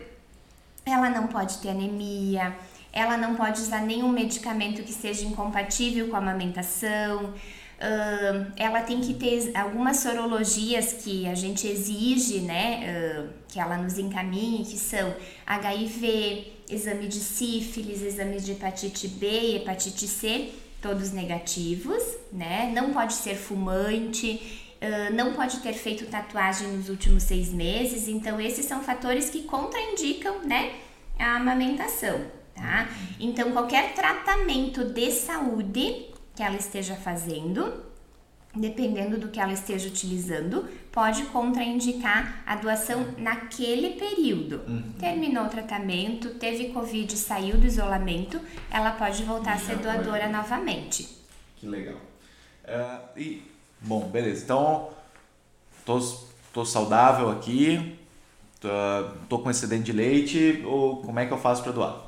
Ela 0.85 1.09
não 1.09 1.27
pode 1.27 1.57
ter 1.57 1.69
anemia, 1.69 2.55
ela 2.91 3.17
não 3.17 3.35
pode 3.35 3.61
usar 3.61 3.81
nenhum 3.81 4.09
medicamento 4.09 4.81
que 4.81 4.93
seja 4.93 5.25
incompatível 5.25 6.07
com 6.07 6.15
a 6.15 6.19
amamentação, 6.19 7.33
Uh, 7.77 8.51
ela 8.57 8.81
tem 8.81 9.01
que 9.01 9.13
ter 9.13 9.55
algumas 9.55 9.97
sorologias 9.97 10.93
que 10.93 11.27
a 11.27 11.35
gente 11.35 11.67
exige, 11.67 12.39
né, 12.39 13.23
uh, 13.23 13.29
que 13.47 13.59
ela 13.59 13.77
nos 13.77 13.99
encaminhe, 13.99 14.65
que 14.65 14.77
são 14.77 15.15
HIV, 15.45 16.53
exame 16.67 17.07
de 17.07 17.19
sífilis, 17.19 18.01
exame 18.01 18.41
de 18.41 18.53
hepatite 18.53 19.07
B 19.07 19.57
hepatite 19.57 20.07
C, 20.07 20.49
todos 20.81 21.11
negativos, 21.11 22.01
né? 22.31 22.71
Não 22.73 22.93
pode 22.93 23.13
ser 23.13 23.35
fumante, 23.35 24.67
uh, 24.81 25.13
não 25.13 25.33
pode 25.33 25.57
ter 25.59 25.73
feito 25.73 26.07
tatuagem 26.07 26.69
nos 26.69 26.89
últimos 26.89 27.23
seis 27.23 27.53
meses. 27.53 28.07
Então, 28.07 28.41
esses 28.41 28.65
são 28.65 28.81
fatores 28.81 29.29
que 29.29 29.43
contraindicam, 29.43 30.39
né, 30.43 30.73
a 31.19 31.35
amamentação, 31.35 32.21
tá? 32.55 32.89
Então, 33.19 33.51
qualquer 33.51 33.93
tratamento 33.93 34.83
de 34.83 35.11
saúde 35.11 36.16
que 36.37 36.43
ela 36.43 36.55
esteja 36.55 36.95
fazendo, 36.95 37.83
dependendo 38.55 39.17
do 39.17 39.29
que 39.29 39.39
ela 39.39 39.53
esteja 39.53 39.87
utilizando, 39.87 40.69
pode 40.91 41.23
contraindicar 41.25 42.43
a 42.45 42.55
doação 42.55 43.07
naquele 43.17 43.99
período. 43.99 44.61
Uhum. 44.67 44.93
Terminou 44.99 45.45
o 45.45 45.49
tratamento, 45.49 46.35
teve 46.35 46.69
Covid, 46.69 47.17
saiu 47.17 47.57
do 47.57 47.65
isolamento, 47.65 48.39
ela 48.69 48.91
pode 48.91 49.23
voltar 49.23 49.53
a 49.53 49.57
ser 49.57 49.77
doadora 49.77 50.25
pode. 50.25 50.33
novamente. 50.33 51.09
Que 51.55 51.65
legal. 51.65 51.95
Uh, 51.95 53.19
e, 53.19 53.43
bom, 53.81 54.01
beleza. 54.07 54.43
Então, 54.43 54.89
tô, 55.83 55.99
tô 56.53 56.63
saudável 56.63 57.31
aqui, 57.31 57.97
tô, 58.59 58.69
tô 59.27 59.39
com 59.39 59.49
excedente 59.49 59.85
de 59.85 59.91
leite, 59.91 60.61
ou 60.67 60.97
como 60.97 61.19
é 61.19 61.25
que 61.25 61.33
eu 61.33 61.39
faço 61.39 61.63
para 61.63 61.71
doar? 61.71 62.05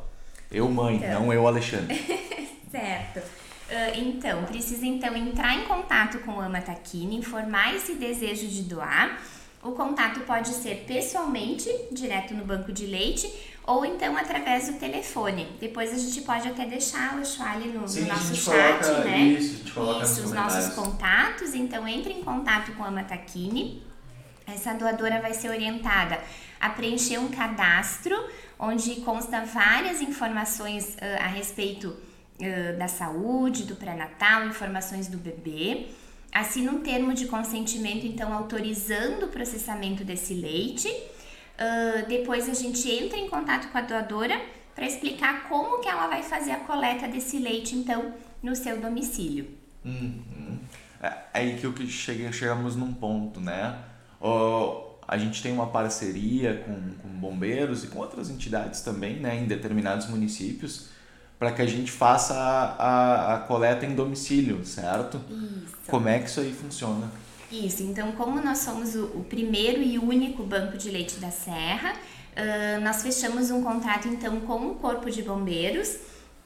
Eu, 0.51 0.69
mãe, 0.69 0.97
então. 0.97 1.23
não 1.23 1.33
eu, 1.33 1.47
Alexandre. 1.47 1.97
certo. 2.69 3.38
Uh, 3.69 3.99
então, 3.99 4.43
precisa 4.45 4.85
então 4.85 5.15
entrar 5.15 5.55
em 5.55 5.65
contato 5.65 6.17
com 6.19 6.31
o 6.31 6.41
Ama 6.41 6.59
Taquini, 6.59 7.17
informar 7.17 7.75
esse 7.75 7.93
desejo 7.93 8.47
de 8.47 8.63
doar. 8.63 9.19
O 9.61 9.73
contato 9.73 10.21
pode 10.21 10.49
ser 10.49 10.85
pessoalmente, 10.87 11.69
direto 11.91 12.33
no 12.33 12.43
banco 12.43 12.71
de 12.71 12.87
leite, 12.87 13.31
ou 13.67 13.85
então 13.85 14.17
através 14.17 14.67
do 14.67 14.79
telefone. 14.79 15.47
Depois 15.59 15.93
a 15.93 15.97
gente 15.97 16.21
pode 16.21 16.47
até 16.47 16.65
deixar 16.65 17.19
o 17.19 17.25
Schwali 17.25 17.67
no, 17.67 17.87
Sim, 17.87 18.01
no 18.01 18.07
nosso 18.07 18.35
chat, 18.35 18.83
coloca, 18.83 19.03
né? 19.03 19.19
Isso, 19.19 19.53
a 19.53 19.57
gente 19.57 19.71
coloca 19.71 20.03
isso 20.03 20.21
os 20.23 20.31
nossos 20.31 20.73
contatos. 20.73 21.53
Então 21.53 21.87
entre 21.87 22.13
em 22.13 22.23
contato 22.23 22.71
com 22.71 22.83
a 22.83 22.87
Ama 22.87 23.03
Taquini. 23.03 23.83
Essa 24.47 24.73
doadora 24.73 25.21
vai 25.21 25.35
ser 25.35 25.49
orientada 25.49 26.19
a 26.59 26.69
preencher 26.69 27.19
um 27.19 27.27
cadastro 27.27 28.15
onde 28.57 28.95
consta 29.01 29.41
várias 29.45 30.01
informações 30.01 30.95
uh, 30.95 31.23
a 31.23 31.27
respeito 31.27 31.95
da 32.77 32.87
saúde, 32.87 33.63
do 33.63 33.75
pré-natal, 33.75 34.47
informações 34.47 35.07
do 35.07 35.17
bebê. 35.17 35.87
Assina 36.31 36.71
um 36.71 36.81
termo 36.81 37.13
de 37.13 37.25
consentimento, 37.25 38.05
então, 38.05 38.31
autorizando 38.33 39.25
o 39.25 39.27
processamento 39.29 40.03
desse 40.03 40.33
leite. 40.33 40.87
Uh, 40.87 42.07
depois 42.07 42.47
a 42.47 42.53
gente 42.53 42.89
entra 42.89 43.17
em 43.17 43.27
contato 43.27 43.69
com 43.71 43.77
a 43.77 43.81
doadora 43.81 44.39
para 44.73 44.85
explicar 44.85 45.49
como 45.49 45.79
que 45.79 45.89
ela 45.89 46.07
vai 46.07 46.23
fazer 46.23 46.51
a 46.51 46.59
coleta 46.59 47.07
desse 47.07 47.37
leite, 47.39 47.75
então, 47.75 48.13
no 48.41 48.55
seu 48.55 48.79
domicílio. 48.79 49.47
Uhum. 49.83 50.59
É 51.01 51.13
aí 51.33 51.57
que, 51.57 51.69
que 51.71 51.87
chegamos 51.87 52.75
num 52.75 52.93
ponto, 52.93 53.41
né? 53.41 53.77
A 55.07 55.17
gente 55.17 55.41
tem 55.41 55.51
uma 55.51 55.67
parceria 55.67 56.63
com, 56.65 56.93
com 57.01 57.09
bombeiros 57.09 57.83
e 57.83 57.87
com 57.87 57.99
outras 57.99 58.29
entidades 58.29 58.81
também, 58.81 59.19
né, 59.19 59.37
em 59.37 59.45
determinados 59.45 60.07
municípios, 60.07 60.89
para 61.39 61.51
que 61.53 61.61
a 61.61 61.65
gente 61.65 61.89
faça 61.89 62.33
a, 62.33 62.75
a, 62.75 63.35
a, 63.35 63.39
coleta 63.39 63.85
em 63.85 63.95
domicílio, 63.95 64.65
certo? 64.65 65.21
Isso. 65.29 65.77
Como 65.87 66.09
é 66.09 66.19
que 66.19 66.29
isso 66.29 66.41
aí 66.41 66.53
funciona? 66.53 67.09
Isso, 67.49 67.81
então 67.81 68.11
como 68.11 68.41
nós 68.41 68.59
somos 68.59 68.93
o, 68.93 69.05
o 69.05 69.23
primeiro 69.23 69.81
e 69.81 69.97
único 69.97 70.43
banco 70.43 70.77
de 70.77 70.91
leite 70.91 71.17
da 71.17 71.31
Serra, 71.31 71.93
uh, 71.93 72.81
nós 72.81 73.01
fechamos 73.01 73.49
um 73.49 73.63
contrato 73.63 74.09
então 74.09 74.41
com 74.41 74.67
o 74.67 74.75
Corpo 74.75 75.09
de 75.09 75.23
Bombeiros, 75.23 75.95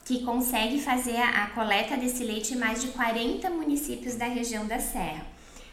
que 0.06 0.24
consegue 0.24 0.80
fazer 0.80 1.18
a, 1.18 1.46
a 1.46 1.48
coleta 1.48 1.98
desse 1.98 2.24
leite 2.24 2.54
em 2.54 2.58
mais 2.58 2.80
de 2.82 2.90
40 2.90 3.50
municípios 3.50 4.16
da 4.16 4.26
região 4.26 4.68
da 4.68 4.80
Serra. 4.80 5.26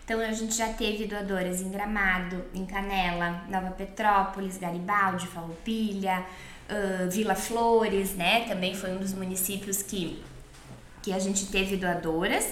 Então 0.02 0.18
a 0.18 0.32
gente 0.32 0.54
já 0.54 0.72
teve 0.72 1.06
doadoras 1.06 1.60
em 1.60 1.70
Gramado, 1.70 2.44
em 2.52 2.66
Canela, 2.66 3.44
Nova 3.48 3.70
Petrópolis, 3.70 4.58
Garibaldi, 4.58 5.28
Farroupilha, 5.28 6.24
uh, 6.70 7.10
Vila 7.10 7.34
Flores, 7.34 8.14
né? 8.14 8.44
Também 8.48 8.74
foi 8.74 8.92
um 8.92 8.98
dos 8.98 9.12
municípios 9.12 9.82
que, 9.82 10.22
que 11.02 11.12
a 11.12 11.18
gente 11.18 11.46
teve 11.46 11.76
doadoras. 11.76 12.44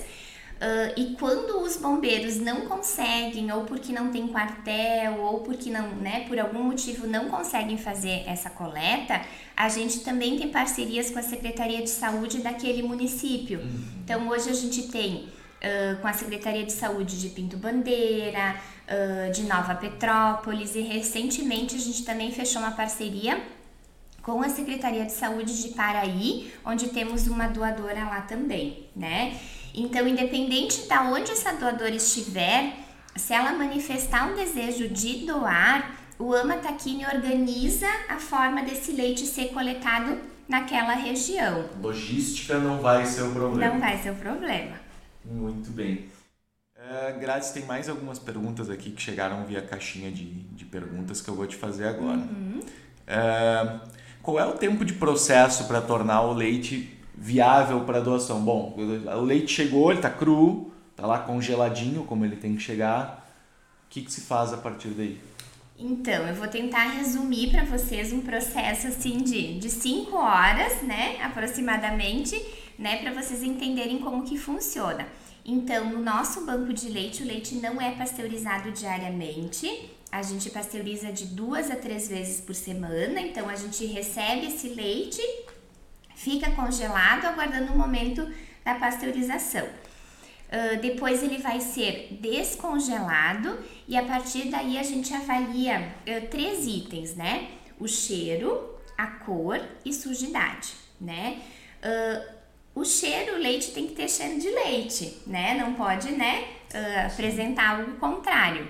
Uh, 0.59 0.93
e 0.97 1.15
quando 1.15 1.63
os 1.63 1.77
bombeiros 1.77 2.37
não 2.37 2.63
conseguem, 2.63 3.53
ou 3.53 3.63
porque 3.63 3.93
não 3.93 4.11
tem 4.11 4.27
quartel, 4.27 5.21
ou 5.21 5.41
porque 5.41 5.71
não, 5.71 5.89
né, 5.91 6.25
por 6.27 6.37
algum 6.37 6.65
motivo 6.65 7.07
não 7.07 7.29
conseguem 7.29 7.79
fazer 7.79 8.25
essa 8.27 8.51
coleta, 8.51 9.21
a 9.57 9.69
gente 9.69 10.01
também 10.01 10.37
tem 10.37 10.51
parcerias 10.51 11.11
com 11.11 11.21
a 11.21 11.23
Secretaria 11.23 11.81
de 11.81 11.91
Saúde 11.91 12.39
daquele 12.39 12.83
município. 12.83 13.61
Uhum. 13.61 13.85
Então 14.03 14.29
hoje 14.29 14.51
a 14.51 14.53
gente 14.53 14.89
tem 14.89 15.29
uh, 15.63 16.01
com 16.01 16.09
a 16.09 16.13
Secretaria 16.13 16.65
de 16.65 16.73
Saúde 16.73 17.21
de 17.21 17.29
Pinto 17.29 17.57
Bandeira, 17.57 18.57
uh, 18.89 19.31
de 19.31 19.45
Nova 19.45 19.77
Petrópolis, 19.77 20.75
e 20.75 20.81
recentemente 20.81 21.77
a 21.77 21.79
gente 21.79 22.05
também 22.05 22.33
fechou 22.33 22.61
uma 22.61 22.73
parceria 22.73 23.41
com 24.29 24.43
a 24.43 24.49
Secretaria 24.51 25.07
de 25.07 25.13
Saúde 25.13 25.63
de 25.63 25.71
Paraí, 25.71 26.53
onde 26.63 26.89
temos 26.89 27.27
uma 27.29 27.49
doadora 27.49 28.05
lá 28.05 28.21
também, 28.21 28.87
né? 28.95 29.35
Então, 29.75 30.07
independente 30.07 30.87
de 30.87 30.99
onde 30.99 31.31
essa 31.31 31.53
doadora 31.55 31.95
estiver, 31.95 32.75
se 33.17 33.33
ela 33.33 33.53
manifestar 33.53 34.31
um 34.31 34.35
desejo 34.35 34.87
de 34.87 35.25
doar, 35.25 35.97
o 36.19 36.35
Ama 36.35 36.59
Taquini 36.59 37.07
organiza 37.07 37.89
a 38.07 38.17
forma 38.19 38.63
desse 38.63 38.93
leite 38.93 39.25
ser 39.25 39.49
coletado 39.49 40.19
naquela 40.47 40.93
região. 40.93 41.65
Logística 41.81 42.59
não 42.59 42.83
vai 42.83 43.07
ser 43.07 43.23
o 43.23 43.33
problema. 43.33 43.73
Não 43.73 43.81
vai 43.81 43.97
ser 43.97 44.11
o 44.11 44.15
problema. 44.17 44.77
Muito 45.25 45.71
bem. 45.71 46.07
Uh, 46.77 47.19
Grátis, 47.19 47.51
tem 47.51 47.65
mais 47.65 47.89
algumas 47.89 48.19
perguntas 48.19 48.69
aqui 48.69 48.91
que 48.91 49.01
chegaram 49.01 49.47
via 49.47 49.63
caixinha 49.63 50.13
de, 50.13 50.27
de 50.27 50.67
perguntas 50.67 51.23
que 51.23 51.31
eu 51.31 51.35
vou 51.35 51.47
te 51.47 51.57
fazer 51.57 51.87
agora. 51.87 52.19
Uhum. 52.19 52.61
Uh, 52.61 53.98
qual 54.23 54.39
é 54.39 54.47
o 54.47 54.53
tempo 54.53 54.85
de 54.85 54.95
processo 54.95 55.67
para 55.67 55.81
tornar 55.81 56.23
o 56.23 56.33
leite 56.33 56.97
viável 57.15 57.81
para 57.81 58.01
doação? 58.01 58.41
Bom, 58.43 58.75
o 58.77 59.21
leite 59.23 59.53
chegou, 59.53 59.91
ele 59.91 59.99
está 59.99 60.11
cru, 60.11 60.71
está 60.91 61.07
lá 61.07 61.21
congeladinho, 61.21 62.05
como 62.05 62.25
ele 62.25 62.37
tem 62.37 62.55
que 62.55 62.63
chegar. 62.63 63.27
O 63.87 63.91
que, 63.91 64.03
que 64.03 64.13
se 64.13 64.23
faz 64.23 64.53
a 64.53 64.57
partir 64.57 64.89
daí? 64.89 65.19
Então, 65.79 66.27
eu 66.27 66.35
vou 66.35 66.49
tentar 66.49 66.85
resumir 66.89 67.51
para 67.51 67.65
vocês 67.65 68.13
um 68.13 68.21
processo 68.21 68.89
assim 68.89 69.19
de, 69.19 69.59
de 69.61 69.71
cinco 69.71 70.17
horas, 70.17 70.83
né, 70.83 71.23
aproximadamente, 71.23 72.35
né, 72.77 72.97
para 72.97 73.13
vocês 73.13 73.45
entenderem 73.45 73.99
como 73.99 74.25
que 74.25 74.37
funciona. 74.37 75.07
Então, 75.51 75.87
no 75.89 76.03
nosso 76.03 76.45
banco 76.45 76.75
de 76.75 76.91
leite, 76.91 77.23
o 77.23 77.27
leite 77.27 77.55
não 77.55 77.81
é 77.81 77.93
pasteurizado 77.93 78.71
diariamente, 78.71 79.91
a 80.13 80.21
gente 80.21 80.51
pasteuriza 80.51 81.11
de 81.11 81.25
duas 81.25 81.71
a 81.71 81.77
três 81.77 82.07
vezes 82.07 82.39
por 82.39 82.55
semana, 82.55 83.19
então 83.19 83.49
a 83.49 83.57
gente 83.57 83.87
recebe 83.87 84.49
esse 84.49 84.69
leite, 84.69 85.23
fica 86.15 86.51
congelado, 86.51 87.25
aguardando 87.25 87.73
o 87.73 87.79
momento 87.79 88.31
da 88.63 88.75
pasteurização. 88.75 89.65
Uh, 89.65 90.83
depois 90.83 91.23
ele 91.23 91.39
vai 91.39 91.61
ser 91.61 92.19
descongelado 92.21 93.59
e 93.87 93.97
a 93.97 94.03
partir 94.03 94.51
daí 94.51 94.77
a 94.77 94.83
gente 94.83 95.15
avalia 95.15 95.95
uh, 96.07 96.27
três 96.29 96.67
itens, 96.67 97.15
né? 97.15 97.53
O 97.81 97.89
cheiro, 97.89 98.79
a 98.99 99.07
cor 99.07 99.59
e 99.83 99.95
sujidade, 99.95 100.75
né? 101.01 101.41
Uh, 101.83 102.38
o 102.79 102.85
cheiro, 102.85 103.37
o 103.37 103.39
leite 103.39 103.73
tem 103.73 103.87
que 103.87 103.95
ter 103.95 104.09
cheiro 104.09 104.39
de 104.41 104.49
leite, 104.49 105.19
né? 105.27 105.55
Não 105.55 105.75
pode, 105.75 106.13
né, 106.13 106.45
apresentar 107.07 107.79
algo 107.79 107.93
contrário. 107.97 108.65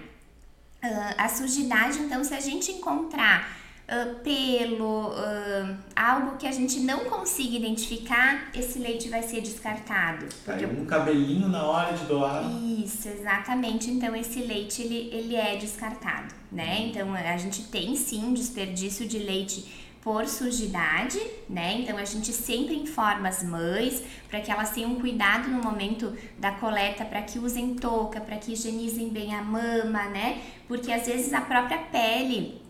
Uh, 0.82 1.14
a 1.18 1.28
sujidade, 1.28 1.98
então, 1.98 2.22
se 2.22 2.32
a 2.32 2.38
gente 2.38 2.70
encontrar 2.70 3.58
uh, 3.88 4.14
pelo, 4.20 5.08
uh, 5.08 5.76
algo 5.96 6.36
que 6.36 6.46
a 6.46 6.52
gente 6.52 6.78
não 6.78 7.06
consiga 7.06 7.56
identificar, 7.56 8.48
esse 8.54 8.78
leite 8.78 9.08
vai 9.08 9.22
ser 9.24 9.40
descartado. 9.40 10.26
Caiu 10.46 10.70
um 10.70 10.84
cabelinho 10.84 11.48
na 11.48 11.64
hora 11.64 11.96
de 11.96 12.04
doar. 12.04 12.44
Isso, 12.62 13.08
exatamente. 13.08 13.90
Então 13.90 14.14
esse 14.14 14.40
leite 14.40 14.82
ele, 14.82 15.10
ele 15.12 15.34
é 15.34 15.56
descartado, 15.56 16.32
né? 16.52 16.82
Então 16.82 17.12
a 17.12 17.36
gente 17.36 17.64
tem 17.64 17.96
sim 17.96 18.32
desperdício 18.32 19.06
de 19.06 19.18
leite 19.18 19.87
por 20.02 20.26
sujidade, 20.26 21.20
né? 21.48 21.80
Então 21.80 21.96
a 21.98 22.04
gente 22.04 22.32
sempre 22.32 22.74
informa 22.74 23.28
as 23.28 23.42
mães 23.42 24.02
para 24.28 24.40
que 24.40 24.50
elas 24.50 24.70
tenham 24.70 24.94
cuidado 24.96 25.48
no 25.48 25.62
momento 25.62 26.16
da 26.38 26.52
coleta, 26.52 27.04
para 27.04 27.22
que 27.22 27.38
usem 27.38 27.74
touca, 27.74 28.20
para 28.20 28.36
que 28.36 28.52
higienizem 28.52 29.08
bem 29.08 29.34
a 29.34 29.42
mama, 29.42 30.04
né? 30.04 30.40
Porque 30.66 30.92
às 30.92 31.06
vezes 31.06 31.32
a 31.32 31.40
própria 31.40 31.78
pele 31.78 32.68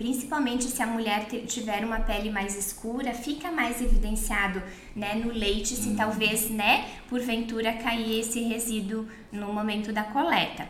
principalmente 0.00 0.64
se 0.64 0.82
a 0.82 0.86
mulher 0.86 1.26
tiver 1.46 1.84
uma 1.84 2.00
pele 2.00 2.30
mais 2.30 2.56
escura, 2.56 3.12
fica 3.12 3.52
mais 3.52 3.82
evidenciado, 3.82 4.62
né, 4.96 5.14
no 5.14 5.30
leite, 5.30 5.76
se 5.76 5.90
hum. 5.90 5.94
talvez, 5.94 6.48
né, 6.48 6.88
porventura 7.06 7.74
cair 7.74 8.20
esse 8.20 8.40
resíduo 8.40 9.06
no 9.30 9.52
momento 9.52 9.92
da 9.92 10.02
coleta. 10.02 10.66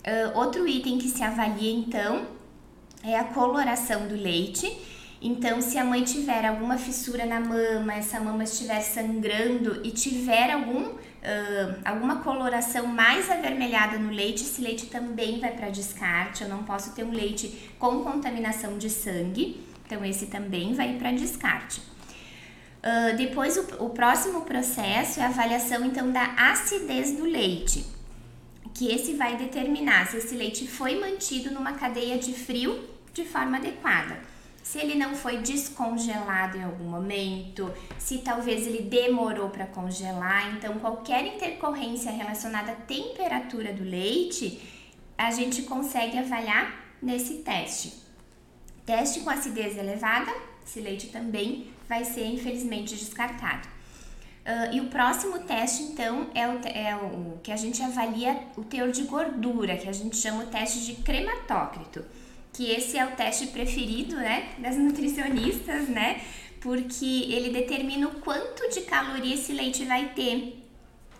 Uh, 0.00 0.38
outro 0.38 0.66
item 0.66 0.96
que 0.96 1.10
se 1.10 1.22
avalia 1.22 1.70
então 1.70 2.26
é 3.02 3.18
a 3.18 3.24
coloração 3.24 4.08
do 4.08 4.14
leite 4.14 4.74
então, 5.26 5.58
se 5.62 5.78
a 5.78 5.84
mãe 5.86 6.04
tiver 6.04 6.44
alguma 6.44 6.76
fissura 6.76 7.24
na 7.24 7.40
mama, 7.40 7.94
essa 7.94 8.20
mama 8.20 8.44
estiver 8.44 8.82
sangrando 8.82 9.80
e 9.82 9.90
tiver 9.90 10.50
algum, 10.50 10.82
uh, 10.88 10.98
alguma 11.82 12.16
coloração 12.16 12.86
mais 12.86 13.30
avermelhada 13.30 13.98
no 13.98 14.10
leite, 14.12 14.42
esse 14.42 14.60
leite 14.60 14.84
também 14.84 15.40
vai 15.40 15.52
para 15.52 15.70
descarte. 15.70 16.42
Eu 16.42 16.50
não 16.50 16.62
posso 16.64 16.94
ter 16.94 17.04
um 17.04 17.10
leite 17.10 17.72
com 17.78 18.04
contaminação 18.04 18.76
de 18.76 18.90
sangue, 18.90 19.66
então 19.86 20.04
esse 20.04 20.26
também 20.26 20.74
vai 20.74 20.98
para 20.98 21.10
descarte. 21.12 21.80
Uh, 21.80 23.16
depois, 23.16 23.56
o, 23.56 23.86
o 23.86 23.90
próximo 23.90 24.42
processo 24.42 25.20
é 25.20 25.22
a 25.22 25.28
avaliação 25.28 25.86
então 25.86 26.12
da 26.12 26.34
acidez 26.36 27.12
do 27.12 27.24
leite, 27.24 27.82
que 28.74 28.92
esse 28.92 29.14
vai 29.14 29.38
determinar 29.38 30.06
se 30.06 30.18
esse 30.18 30.34
leite 30.34 30.68
foi 30.68 31.00
mantido 31.00 31.50
numa 31.50 31.72
cadeia 31.72 32.18
de 32.18 32.34
frio 32.34 32.78
de 33.14 33.24
forma 33.24 33.56
adequada 33.56 34.33
se 34.64 34.78
ele 34.78 34.94
não 34.94 35.14
foi 35.14 35.36
descongelado 35.42 36.56
em 36.56 36.64
algum 36.64 36.84
momento, 36.84 37.70
se 37.98 38.18
talvez 38.18 38.66
ele 38.66 38.84
demorou 38.84 39.50
para 39.50 39.66
congelar. 39.66 40.56
Então, 40.56 40.78
qualquer 40.78 41.26
intercorrência 41.26 42.10
relacionada 42.10 42.72
à 42.72 42.74
temperatura 42.74 43.74
do 43.74 43.84
leite, 43.84 44.58
a 45.18 45.30
gente 45.30 45.62
consegue 45.64 46.16
avaliar 46.16 46.96
nesse 47.00 47.34
teste. 47.42 47.92
Teste 48.86 49.20
com 49.20 49.28
acidez 49.28 49.76
elevada, 49.76 50.32
esse 50.66 50.80
leite 50.80 51.08
também 51.08 51.68
vai 51.86 52.02
ser 52.02 52.24
infelizmente 52.24 52.96
descartado. 52.96 53.68
Uh, 54.46 54.74
e 54.74 54.80
o 54.80 54.86
próximo 54.86 55.40
teste, 55.40 55.82
então, 55.82 56.30
é 56.34 56.48
o, 56.48 56.60
é 56.66 56.96
o 56.96 57.38
que 57.42 57.52
a 57.52 57.56
gente 57.56 57.82
avalia 57.82 58.40
o 58.56 58.64
teor 58.64 58.90
de 58.90 59.02
gordura, 59.02 59.76
que 59.76 59.90
a 59.90 59.92
gente 59.92 60.16
chama 60.16 60.44
o 60.44 60.46
teste 60.46 60.86
de 60.86 61.02
crematócrito 61.02 62.02
que 62.54 62.70
esse 62.70 62.96
é 62.96 63.04
o 63.04 63.10
teste 63.16 63.48
preferido, 63.48 64.16
né, 64.16 64.50
das 64.58 64.76
nutricionistas, 64.76 65.88
né? 65.88 66.22
Porque 66.60 67.26
ele 67.28 67.50
determina 67.50 68.08
o 68.08 68.20
quanto 68.20 68.70
de 68.70 68.82
caloria 68.82 69.34
esse 69.34 69.52
leite 69.52 69.84
vai 69.84 70.14
ter. 70.14 70.64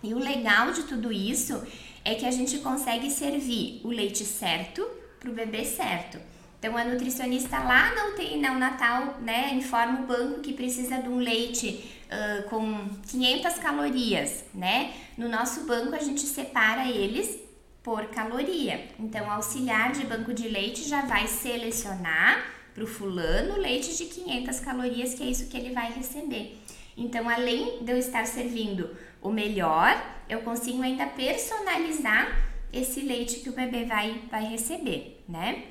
E 0.01 0.13
o 0.13 0.17
legal 0.17 0.71
de 0.71 0.83
tudo 0.83 1.11
isso 1.11 1.61
é 2.03 2.15
que 2.15 2.25
a 2.25 2.31
gente 2.31 2.59
consegue 2.59 3.11
servir 3.11 3.81
o 3.83 3.89
leite 3.89 4.23
certo 4.23 4.87
para 5.19 5.29
o 5.29 5.33
bebê 5.33 5.65
certo. 5.65 6.19
Então, 6.57 6.75
a 6.77 6.83
nutricionista 6.83 7.59
lá 7.59 7.93
na 7.93 8.07
UTI 8.07 8.37
neonatal, 8.37 9.19
né, 9.21 9.53
informa 9.53 10.01
o 10.01 10.05
banco 10.07 10.39
que 10.39 10.53
precisa 10.53 10.97
de 10.97 11.09
um 11.09 11.17
leite 11.17 11.91
uh, 12.05 12.49
com 12.49 12.89
500 13.07 13.53
calorias, 13.55 14.45
né? 14.53 14.93
No 15.17 15.27
nosso 15.27 15.65
banco, 15.65 15.93
a 15.93 15.99
gente 15.99 16.21
separa 16.21 16.89
eles 16.89 17.39
por 17.85 18.07
caloria. 18.07 18.87
Então, 18.99 19.27
o 19.27 19.29
auxiliar 19.29 19.91
de 19.91 20.07
banco 20.07 20.33
de 20.33 20.47
leite 20.47 20.89
já 20.89 21.01
vai 21.01 21.27
selecionar 21.27 22.43
para 22.73 22.83
o 22.83 22.87
fulano 22.87 23.59
leite 23.59 23.95
de 23.95 24.05
500 24.05 24.59
calorias, 24.61 25.13
que 25.13 25.21
é 25.21 25.27
isso 25.27 25.47
que 25.47 25.55
ele 25.55 25.71
vai 25.71 25.91
receber. 25.93 26.57
Então, 26.97 27.29
além 27.29 27.83
de 27.83 27.91
eu 27.91 27.97
estar 27.99 28.25
servindo 28.25 28.89
o 29.21 29.29
melhor, 29.29 30.03
eu 30.27 30.41
consigo 30.41 30.81
ainda 30.81 31.05
personalizar 31.05 32.35
esse 32.73 33.01
leite 33.01 33.41
que 33.41 33.49
o 33.49 33.53
bebê 33.53 33.85
vai, 33.85 34.19
vai 34.31 34.45
receber, 34.45 35.23
né? 35.29 35.65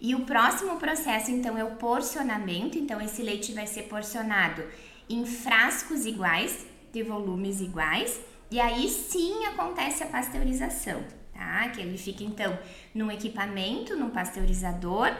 E 0.00 0.14
o 0.14 0.20
próximo 0.20 0.76
processo, 0.76 1.32
então, 1.32 1.58
é 1.58 1.64
o 1.64 1.74
porcionamento. 1.76 2.78
Então, 2.78 3.00
esse 3.00 3.22
leite 3.22 3.52
vai 3.52 3.66
ser 3.66 3.82
porcionado 3.82 4.62
em 5.10 5.26
frascos 5.26 6.06
iguais, 6.06 6.64
de 6.92 7.02
volumes 7.02 7.60
iguais 7.60 8.20
e 8.52 8.60
aí 8.60 8.86
sim 8.86 9.46
acontece 9.46 10.02
a 10.02 10.06
pasteurização, 10.06 11.02
tá? 11.32 11.70
Que 11.70 11.80
ele 11.80 11.96
fica 11.96 12.22
então 12.22 12.58
num 12.94 13.10
equipamento, 13.10 13.96
num 13.96 14.10
pasteurizador, 14.10 15.10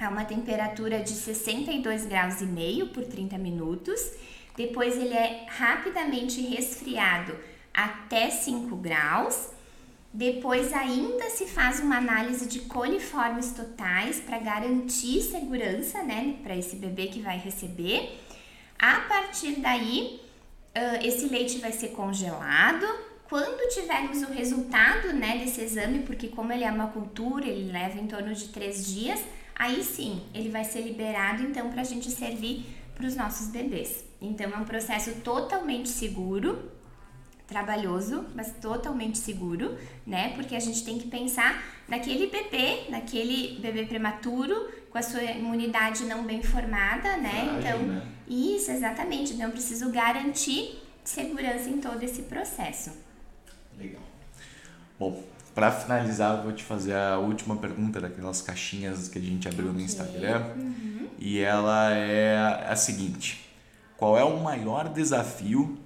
a 0.00 0.08
uma 0.08 0.24
temperatura 0.24 1.00
de 1.00 1.10
62 1.10 2.06
graus 2.06 2.40
e 2.40 2.46
meio 2.46 2.88
por 2.88 3.04
30 3.04 3.36
minutos. 3.36 4.00
Depois 4.56 4.96
ele 4.96 5.12
é 5.12 5.44
rapidamente 5.46 6.40
resfriado 6.40 7.36
até 7.74 8.30
5 8.30 8.74
graus. 8.76 9.50
Depois 10.10 10.72
ainda 10.72 11.28
se 11.28 11.46
faz 11.46 11.80
uma 11.80 11.98
análise 11.98 12.48
de 12.48 12.60
coliformes 12.60 13.52
totais 13.52 14.20
para 14.20 14.38
garantir 14.38 15.20
segurança, 15.20 16.02
né, 16.02 16.36
para 16.42 16.56
esse 16.56 16.76
bebê 16.76 17.08
que 17.08 17.20
vai 17.20 17.36
receber. 17.36 18.18
A 18.78 19.00
partir 19.00 19.60
daí, 19.60 20.27
uh, 20.76 21.06
esse 21.06 21.26
leite 21.28 21.58
vai 21.58 21.72
ser 21.72 21.88
congelado. 21.88 22.86
Quando 23.28 23.68
tivermos 23.74 24.22
o 24.22 24.32
resultado 24.32 25.12
né, 25.12 25.38
desse 25.38 25.60
exame, 25.60 26.00
porque 26.00 26.28
como 26.28 26.50
ele 26.52 26.64
é 26.64 26.70
uma 26.70 26.88
cultura, 26.88 27.46
ele 27.46 27.70
leva 27.70 28.00
em 28.00 28.06
torno 28.06 28.34
de 28.34 28.48
três 28.48 28.86
dias, 28.86 29.20
aí 29.54 29.84
sim 29.84 30.22
ele 30.32 30.48
vai 30.48 30.64
ser 30.64 30.80
liberado 30.80 31.42
então 31.42 31.70
para 31.70 31.82
a 31.82 31.84
gente 31.84 32.10
servir 32.10 32.64
para 32.94 33.06
os 33.06 33.14
nossos 33.14 33.48
bebês. 33.48 34.04
Então 34.20 34.50
é 34.50 34.56
um 34.56 34.64
processo 34.64 35.12
totalmente 35.20 35.88
seguro, 35.88 36.70
trabalhoso, 37.48 38.26
mas 38.34 38.52
totalmente 38.60 39.16
seguro, 39.16 39.76
né? 40.06 40.34
Porque 40.34 40.54
a 40.54 40.60
gente 40.60 40.84
tem 40.84 40.98
que 40.98 41.08
pensar 41.08 41.64
naquele 41.88 42.26
bebê, 42.26 42.84
naquele 42.90 43.58
bebê 43.58 43.86
prematuro 43.86 44.68
com 44.90 44.98
a 44.98 45.02
sua 45.02 45.22
imunidade 45.22 46.04
não 46.04 46.24
bem 46.24 46.42
formada, 46.42 47.16
né? 47.16 47.58
então, 47.58 47.78
né? 47.82 48.06
isso 48.28 48.70
exatamente. 48.70 49.32
Então, 49.32 49.46
eu 49.46 49.52
preciso 49.52 49.90
garantir 49.90 50.78
segurança 51.02 51.70
em 51.70 51.80
todo 51.80 52.02
esse 52.02 52.22
processo. 52.22 52.90
Legal. 53.78 54.02
Bom, 54.98 55.22
para 55.54 55.72
finalizar, 55.72 56.36
eu 56.36 56.42
vou 56.44 56.52
te 56.52 56.62
fazer 56.62 56.94
a 56.94 57.18
última 57.18 57.56
pergunta 57.56 58.00
daquelas 58.00 58.42
caixinhas 58.42 59.08
que 59.08 59.18
a 59.18 59.22
gente 59.22 59.48
abriu 59.48 59.72
no 59.72 59.80
Instagram. 59.80 60.46
Uhum. 60.54 61.08
E 61.18 61.38
ela 61.38 61.94
é 61.94 62.66
a 62.68 62.76
seguinte: 62.76 63.48
qual 63.96 64.18
é 64.18 64.24
o 64.24 64.38
maior 64.38 64.88
desafio 64.88 65.78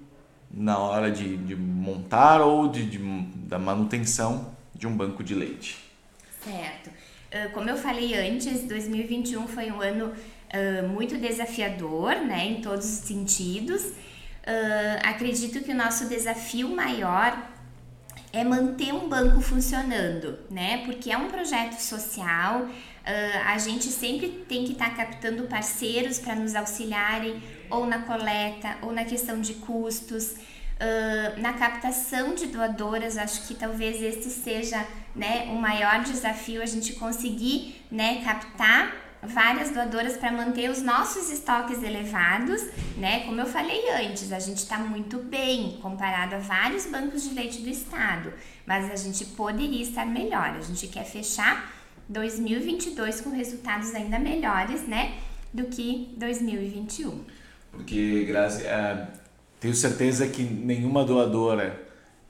na 0.53 0.79
hora 0.79 1.11
de, 1.11 1.37
de 1.37 1.57
montar 1.57 2.41
ou 2.41 2.69
de, 2.69 2.85
de, 2.85 2.99
da 3.47 3.59
manutenção 3.59 4.55
de 4.75 4.87
um 4.87 4.97
banco 4.97 5.25
de 5.25 5.35
leite? 5.35 5.79
Certo. 6.45 6.91
Ah, 7.33 7.49
como 7.53 7.69
eu 7.69 7.77
falei 7.77 8.15
antes, 8.15 8.65
2021 8.65 9.49
foi 9.49 9.71
um 9.71 9.81
ano 9.81 10.12
uh, 10.12 10.88
muito 10.88 11.17
desafiador, 11.17 12.17
né, 12.17 12.47
em 12.47 12.61
todos 12.61 12.85
os 12.85 13.07
sentidos. 13.07 13.85
Uh, 13.85 14.99
acredito 15.03 15.62
que 15.62 15.73
o 15.73 15.75
nosso 15.75 16.09
desafio 16.09 16.69
maior 16.69 17.35
é 18.33 18.42
manter 18.42 18.95
um 18.95 19.09
banco 19.09 19.40
funcionando, 19.40 20.38
né? 20.51 20.79
Porque 20.85 21.11
é 21.11 21.18
um 21.18 21.29
projeto 21.29 21.79
social, 21.79 22.62
uh, 22.62 22.68
a 23.47 23.59
gente 23.59 23.85
sempre 23.85 24.29
tem 24.49 24.64
que 24.64 24.73
estar 24.73 24.90
tá 24.90 24.97
captando 24.97 25.45
parceiros 25.45 26.18
para 26.18 26.35
nos 26.35 26.55
auxiliarem 26.55 27.42
ou 27.71 27.87
na 27.87 28.01
coleta 28.01 28.79
ou 28.81 28.92
na 28.92 29.05
questão 29.05 29.40
de 29.40 29.55
custos. 29.55 30.35
Uh, 30.83 31.40
na 31.40 31.53
captação 31.53 32.35
de 32.35 32.47
doadoras, 32.47 33.16
acho 33.16 33.47
que 33.47 33.55
talvez 33.55 34.03
esse 34.03 34.31
seja 34.31 34.85
né, 35.14 35.45
o 35.53 35.57
maior 35.57 36.03
desafio, 36.03 36.62
a 36.62 36.66
gente 36.66 36.95
conseguir 36.95 37.85
né, 37.90 38.23
captar 38.25 38.92
várias 39.23 39.71
doadoras 39.71 40.17
para 40.17 40.33
manter 40.33 40.69
os 40.69 40.83
nossos 40.83 41.31
estoques 41.31 41.83
elevados, 41.83 42.61
né? 42.97 43.21
Como 43.21 43.41
eu 43.41 43.47
falei 43.47 43.89
antes, 43.91 44.33
a 44.33 44.41
gente 44.41 44.59
está 44.59 44.79
muito 44.79 45.19
bem 45.19 45.79
comparado 45.81 46.35
a 46.35 46.39
vários 46.39 46.87
bancos 46.87 47.23
de 47.23 47.35
leite 47.35 47.63
do 47.63 47.69
estado, 47.69 48.33
mas 48.67 48.91
a 48.91 48.97
gente 48.97 49.25
poderia 49.27 49.83
estar 49.83 50.05
melhor. 50.05 50.57
A 50.57 50.61
gente 50.61 50.89
quer 50.89 51.05
fechar 51.05 51.73
2022 52.09 53.21
com 53.21 53.31
resultados 53.31 53.95
ainda 53.95 54.19
melhores, 54.19 54.87
né, 54.89 55.15
do 55.53 55.65
que 55.67 56.13
2021. 56.17 57.25
Porque, 57.71 58.25
Grazi, 58.25 58.65
é, 58.67 59.07
tenho 59.61 59.75
certeza 59.75 60.27
que 60.27 60.43
nenhuma 60.43 61.05
doadora 61.05 61.81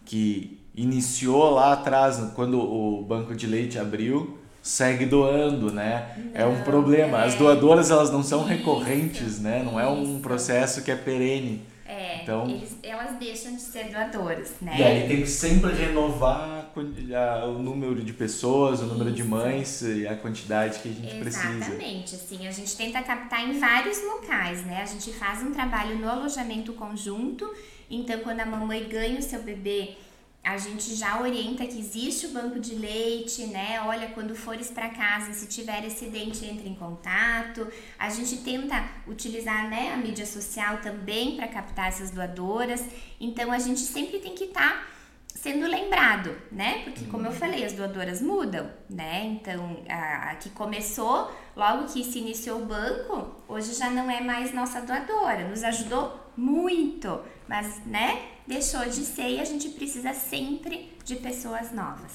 que 0.04 0.60
iniciou 0.74 1.50
lá 1.50 1.72
atrás, 1.72 2.20
quando 2.34 2.60
o 2.60 3.02
banco 3.02 3.34
de 3.34 3.46
leite 3.46 3.78
abriu, 3.78 4.41
segue 4.62 5.04
doando, 5.04 5.72
né? 5.72 6.14
Não, 6.16 6.40
é 6.40 6.46
um 6.46 6.62
problema. 6.62 7.22
As 7.22 7.34
é. 7.34 7.38
doadoras 7.38 7.90
elas 7.90 8.10
não 8.10 8.22
são 8.22 8.40
Isso, 8.40 8.48
recorrentes, 8.48 9.40
né? 9.40 9.62
Não 9.64 9.78
é 9.78 9.86
um 9.86 10.20
processo 10.20 10.82
que 10.82 10.90
é 10.90 10.96
perene. 10.96 11.66
É, 11.84 12.22
Então- 12.22 12.48
eles, 12.48 12.76
elas 12.82 13.18
deixam 13.18 13.54
de 13.54 13.60
ser 13.60 13.90
doadoras, 13.90 14.52
né? 14.62 14.74
E 14.78 14.82
aí 14.82 15.08
tem 15.08 15.20
que 15.22 15.26
sempre 15.26 15.72
renovar 15.72 16.70
a 17.14 17.46
o 17.46 17.58
número 17.58 18.02
de 18.02 18.12
pessoas, 18.14 18.80
o 18.80 18.86
número 18.86 19.12
de 19.12 19.22
mães 19.22 19.82
e 19.82 20.06
a 20.08 20.16
quantidade 20.16 20.78
que 20.78 20.88
a 20.88 20.92
gente 20.92 21.18
precisa. 21.18 21.54
Exatamente, 21.54 22.14
assim, 22.14 22.46
a 22.46 22.50
gente 22.50 22.76
tenta 22.76 23.02
captar 23.02 23.46
em 23.46 23.58
vários 23.58 24.02
locais, 24.04 24.64
né? 24.64 24.80
A 24.80 24.86
gente 24.86 25.12
faz 25.12 25.42
um 25.42 25.52
trabalho 25.52 25.98
no 25.98 26.08
alojamento 26.08 26.72
conjunto, 26.72 27.52
então 27.90 28.20
quando 28.20 28.40
a 28.40 28.46
mamãe 28.46 28.88
ganha 28.88 29.18
o 29.18 29.22
seu 29.22 29.42
bebê, 29.42 29.96
a 30.44 30.56
gente 30.56 30.96
já 30.96 31.20
orienta 31.20 31.64
que 31.64 31.78
existe 31.78 32.26
o 32.26 32.30
banco 32.30 32.58
de 32.58 32.74
leite, 32.74 33.46
né? 33.46 33.80
Olha, 33.86 34.08
quando 34.08 34.34
fores 34.34 34.70
para 34.70 34.88
casa, 34.88 35.32
se 35.32 35.46
tiver 35.46 35.84
excedente, 35.84 36.44
entre 36.44 36.68
em 36.68 36.74
contato. 36.74 37.68
A 37.96 38.10
gente 38.10 38.38
tenta 38.38 38.84
utilizar, 39.06 39.70
né, 39.70 39.92
a 39.92 39.96
mídia 39.96 40.26
social 40.26 40.78
também 40.78 41.36
para 41.36 41.46
captar 41.46 41.88
essas 41.88 42.10
doadoras. 42.10 42.84
Então 43.20 43.52
a 43.52 43.58
gente 43.60 43.80
sempre 43.80 44.18
tem 44.18 44.34
que 44.34 44.44
estar 44.44 44.90
sendo 45.32 45.66
lembrado, 45.66 46.36
né? 46.50 46.82
Porque 46.84 47.04
como 47.04 47.26
eu 47.26 47.32
falei, 47.32 47.64
as 47.64 47.72
doadoras 47.72 48.20
mudam, 48.20 48.68
né? 48.90 49.24
Então, 49.24 49.80
a, 49.88 50.30
a 50.30 50.34
que 50.34 50.50
começou, 50.50 51.32
logo 51.56 51.86
que 51.86 52.02
se 52.04 52.18
iniciou 52.18 52.62
o 52.62 52.66
banco, 52.66 53.42
hoje 53.48 53.74
já 53.74 53.90
não 53.90 54.10
é 54.10 54.20
mais 54.20 54.52
nossa 54.52 54.80
doadora, 54.80 55.48
nos 55.48 55.62
ajudou 55.62 56.20
muito, 56.36 57.20
mas, 57.48 57.84
né? 57.86 58.31
Deixou 58.46 58.84
de 58.84 59.04
ser 59.04 59.28
e 59.28 59.40
a 59.40 59.44
gente 59.44 59.68
precisa 59.70 60.12
sempre 60.12 60.92
de 61.04 61.16
pessoas 61.16 61.72
novas. 61.72 62.12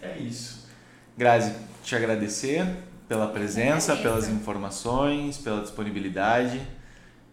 É 0.00 0.18
isso. 0.18 0.66
Grazi, 1.16 1.54
te 1.82 1.94
agradecer 1.94 2.64
pela 3.08 3.28
presença, 3.28 3.96
pelas 3.96 4.28
informações, 4.28 5.38
pela 5.38 5.62
disponibilidade. 5.62 6.60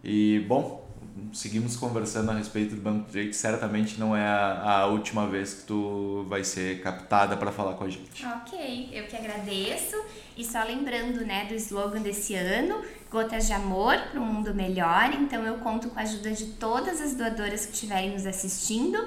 E, 0.02 0.44
bom, 0.48 0.85
seguimos 1.32 1.76
conversando 1.76 2.30
a 2.30 2.34
respeito 2.34 2.74
do 2.74 2.80
Banco 2.80 3.10
de 3.10 3.16
Leite. 3.16 3.36
Certamente 3.36 3.98
não 3.98 4.16
é 4.16 4.26
a, 4.26 4.80
a 4.80 4.86
última 4.86 5.26
vez 5.26 5.54
que 5.54 5.62
tu 5.64 6.24
vai 6.28 6.44
ser 6.44 6.82
captada 6.82 7.36
para 7.36 7.50
falar 7.52 7.74
com 7.74 7.84
a 7.84 7.88
gente. 7.88 8.24
Ok, 8.24 8.90
eu 8.92 9.06
que 9.06 9.16
agradeço. 9.16 9.96
E 10.36 10.44
só 10.44 10.62
lembrando, 10.62 11.24
né, 11.24 11.46
do 11.46 11.54
slogan 11.54 12.00
desse 12.00 12.34
ano, 12.34 12.82
Gotas 13.10 13.46
de 13.46 13.52
Amor 13.52 13.96
para 14.10 14.20
um 14.20 14.26
Mundo 14.26 14.54
Melhor. 14.54 15.12
Então 15.12 15.42
eu 15.44 15.54
conto 15.58 15.88
com 15.88 15.98
a 15.98 16.02
ajuda 16.02 16.32
de 16.32 16.46
todas 16.52 17.00
as 17.00 17.14
doadoras 17.14 17.66
que 17.66 17.72
estiverem 17.72 18.12
nos 18.12 18.26
assistindo 18.26 18.98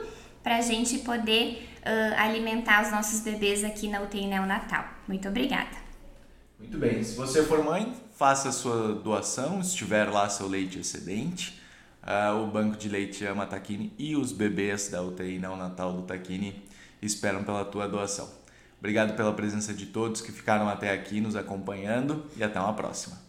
para 0.41 0.57
a 0.57 0.61
gente 0.61 0.99
poder 0.99 1.69
ah, 1.83 2.23
alimentar 2.23 2.83
os 2.83 2.91
nossos 2.91 3.21
bebês 3.21 3.63
aqui 3.63 3.87
na 3.87 4.01
UTI 4.01 4.27
Neonatal. 4.27 4.85
Muito 5.07 5.27
obrigada. 5.27 5.77
Muito 6.59 6.77
bem. 6.77 7.01
Se 7.03 7.15
você 7.15 7.43
for 7.43 7.63
mãe, 7.63 7.93
faça 8.15 8.49
a 8.49 8.51
sua 8.51 8.93
doação. 8.93 9.63
Se 9.63 9.75
tiver 9.75 10.09
lá 10.09 10.27
seu 10.29 10.47
leite 10.47 10.79
excedente, 10.79 11.58
ah, 12.11 12.33
o 12.33 12.47
Banco 12.47 12.75
de 12.75 12.89
Leite 12.89 13.23
Ama 13.23 13.45
Taquini 13.45 13.93
e 13.95 14.15
os 14.15 14.31
bebês 14.31 14.89
da 14.89 14.99
UTI 14.99 15.37
neonatal 15.37 15.93
do 15.93 16.01
Taquini 16.01 16.59
esperam 16.99 17.43
pela 17.43 17.63
tua 17.63 17.87
doação. 17.87 18.27
Obrigado 18.79 19.15
pela 19.15 19.31
presença 19.31 19.75
de 19.75 19.85
todos 19.85 20.19
que 20.19 20.31
ficaram 20.31 20.67
até 20.67 20.91
aqui 20.91 21.21
nos 21.21 21.35
acompanhando 21.35 22.25
e 22.35 22.43
até 22.43 22.59
uma 22.59 22.73
próxima. 22.73 23.28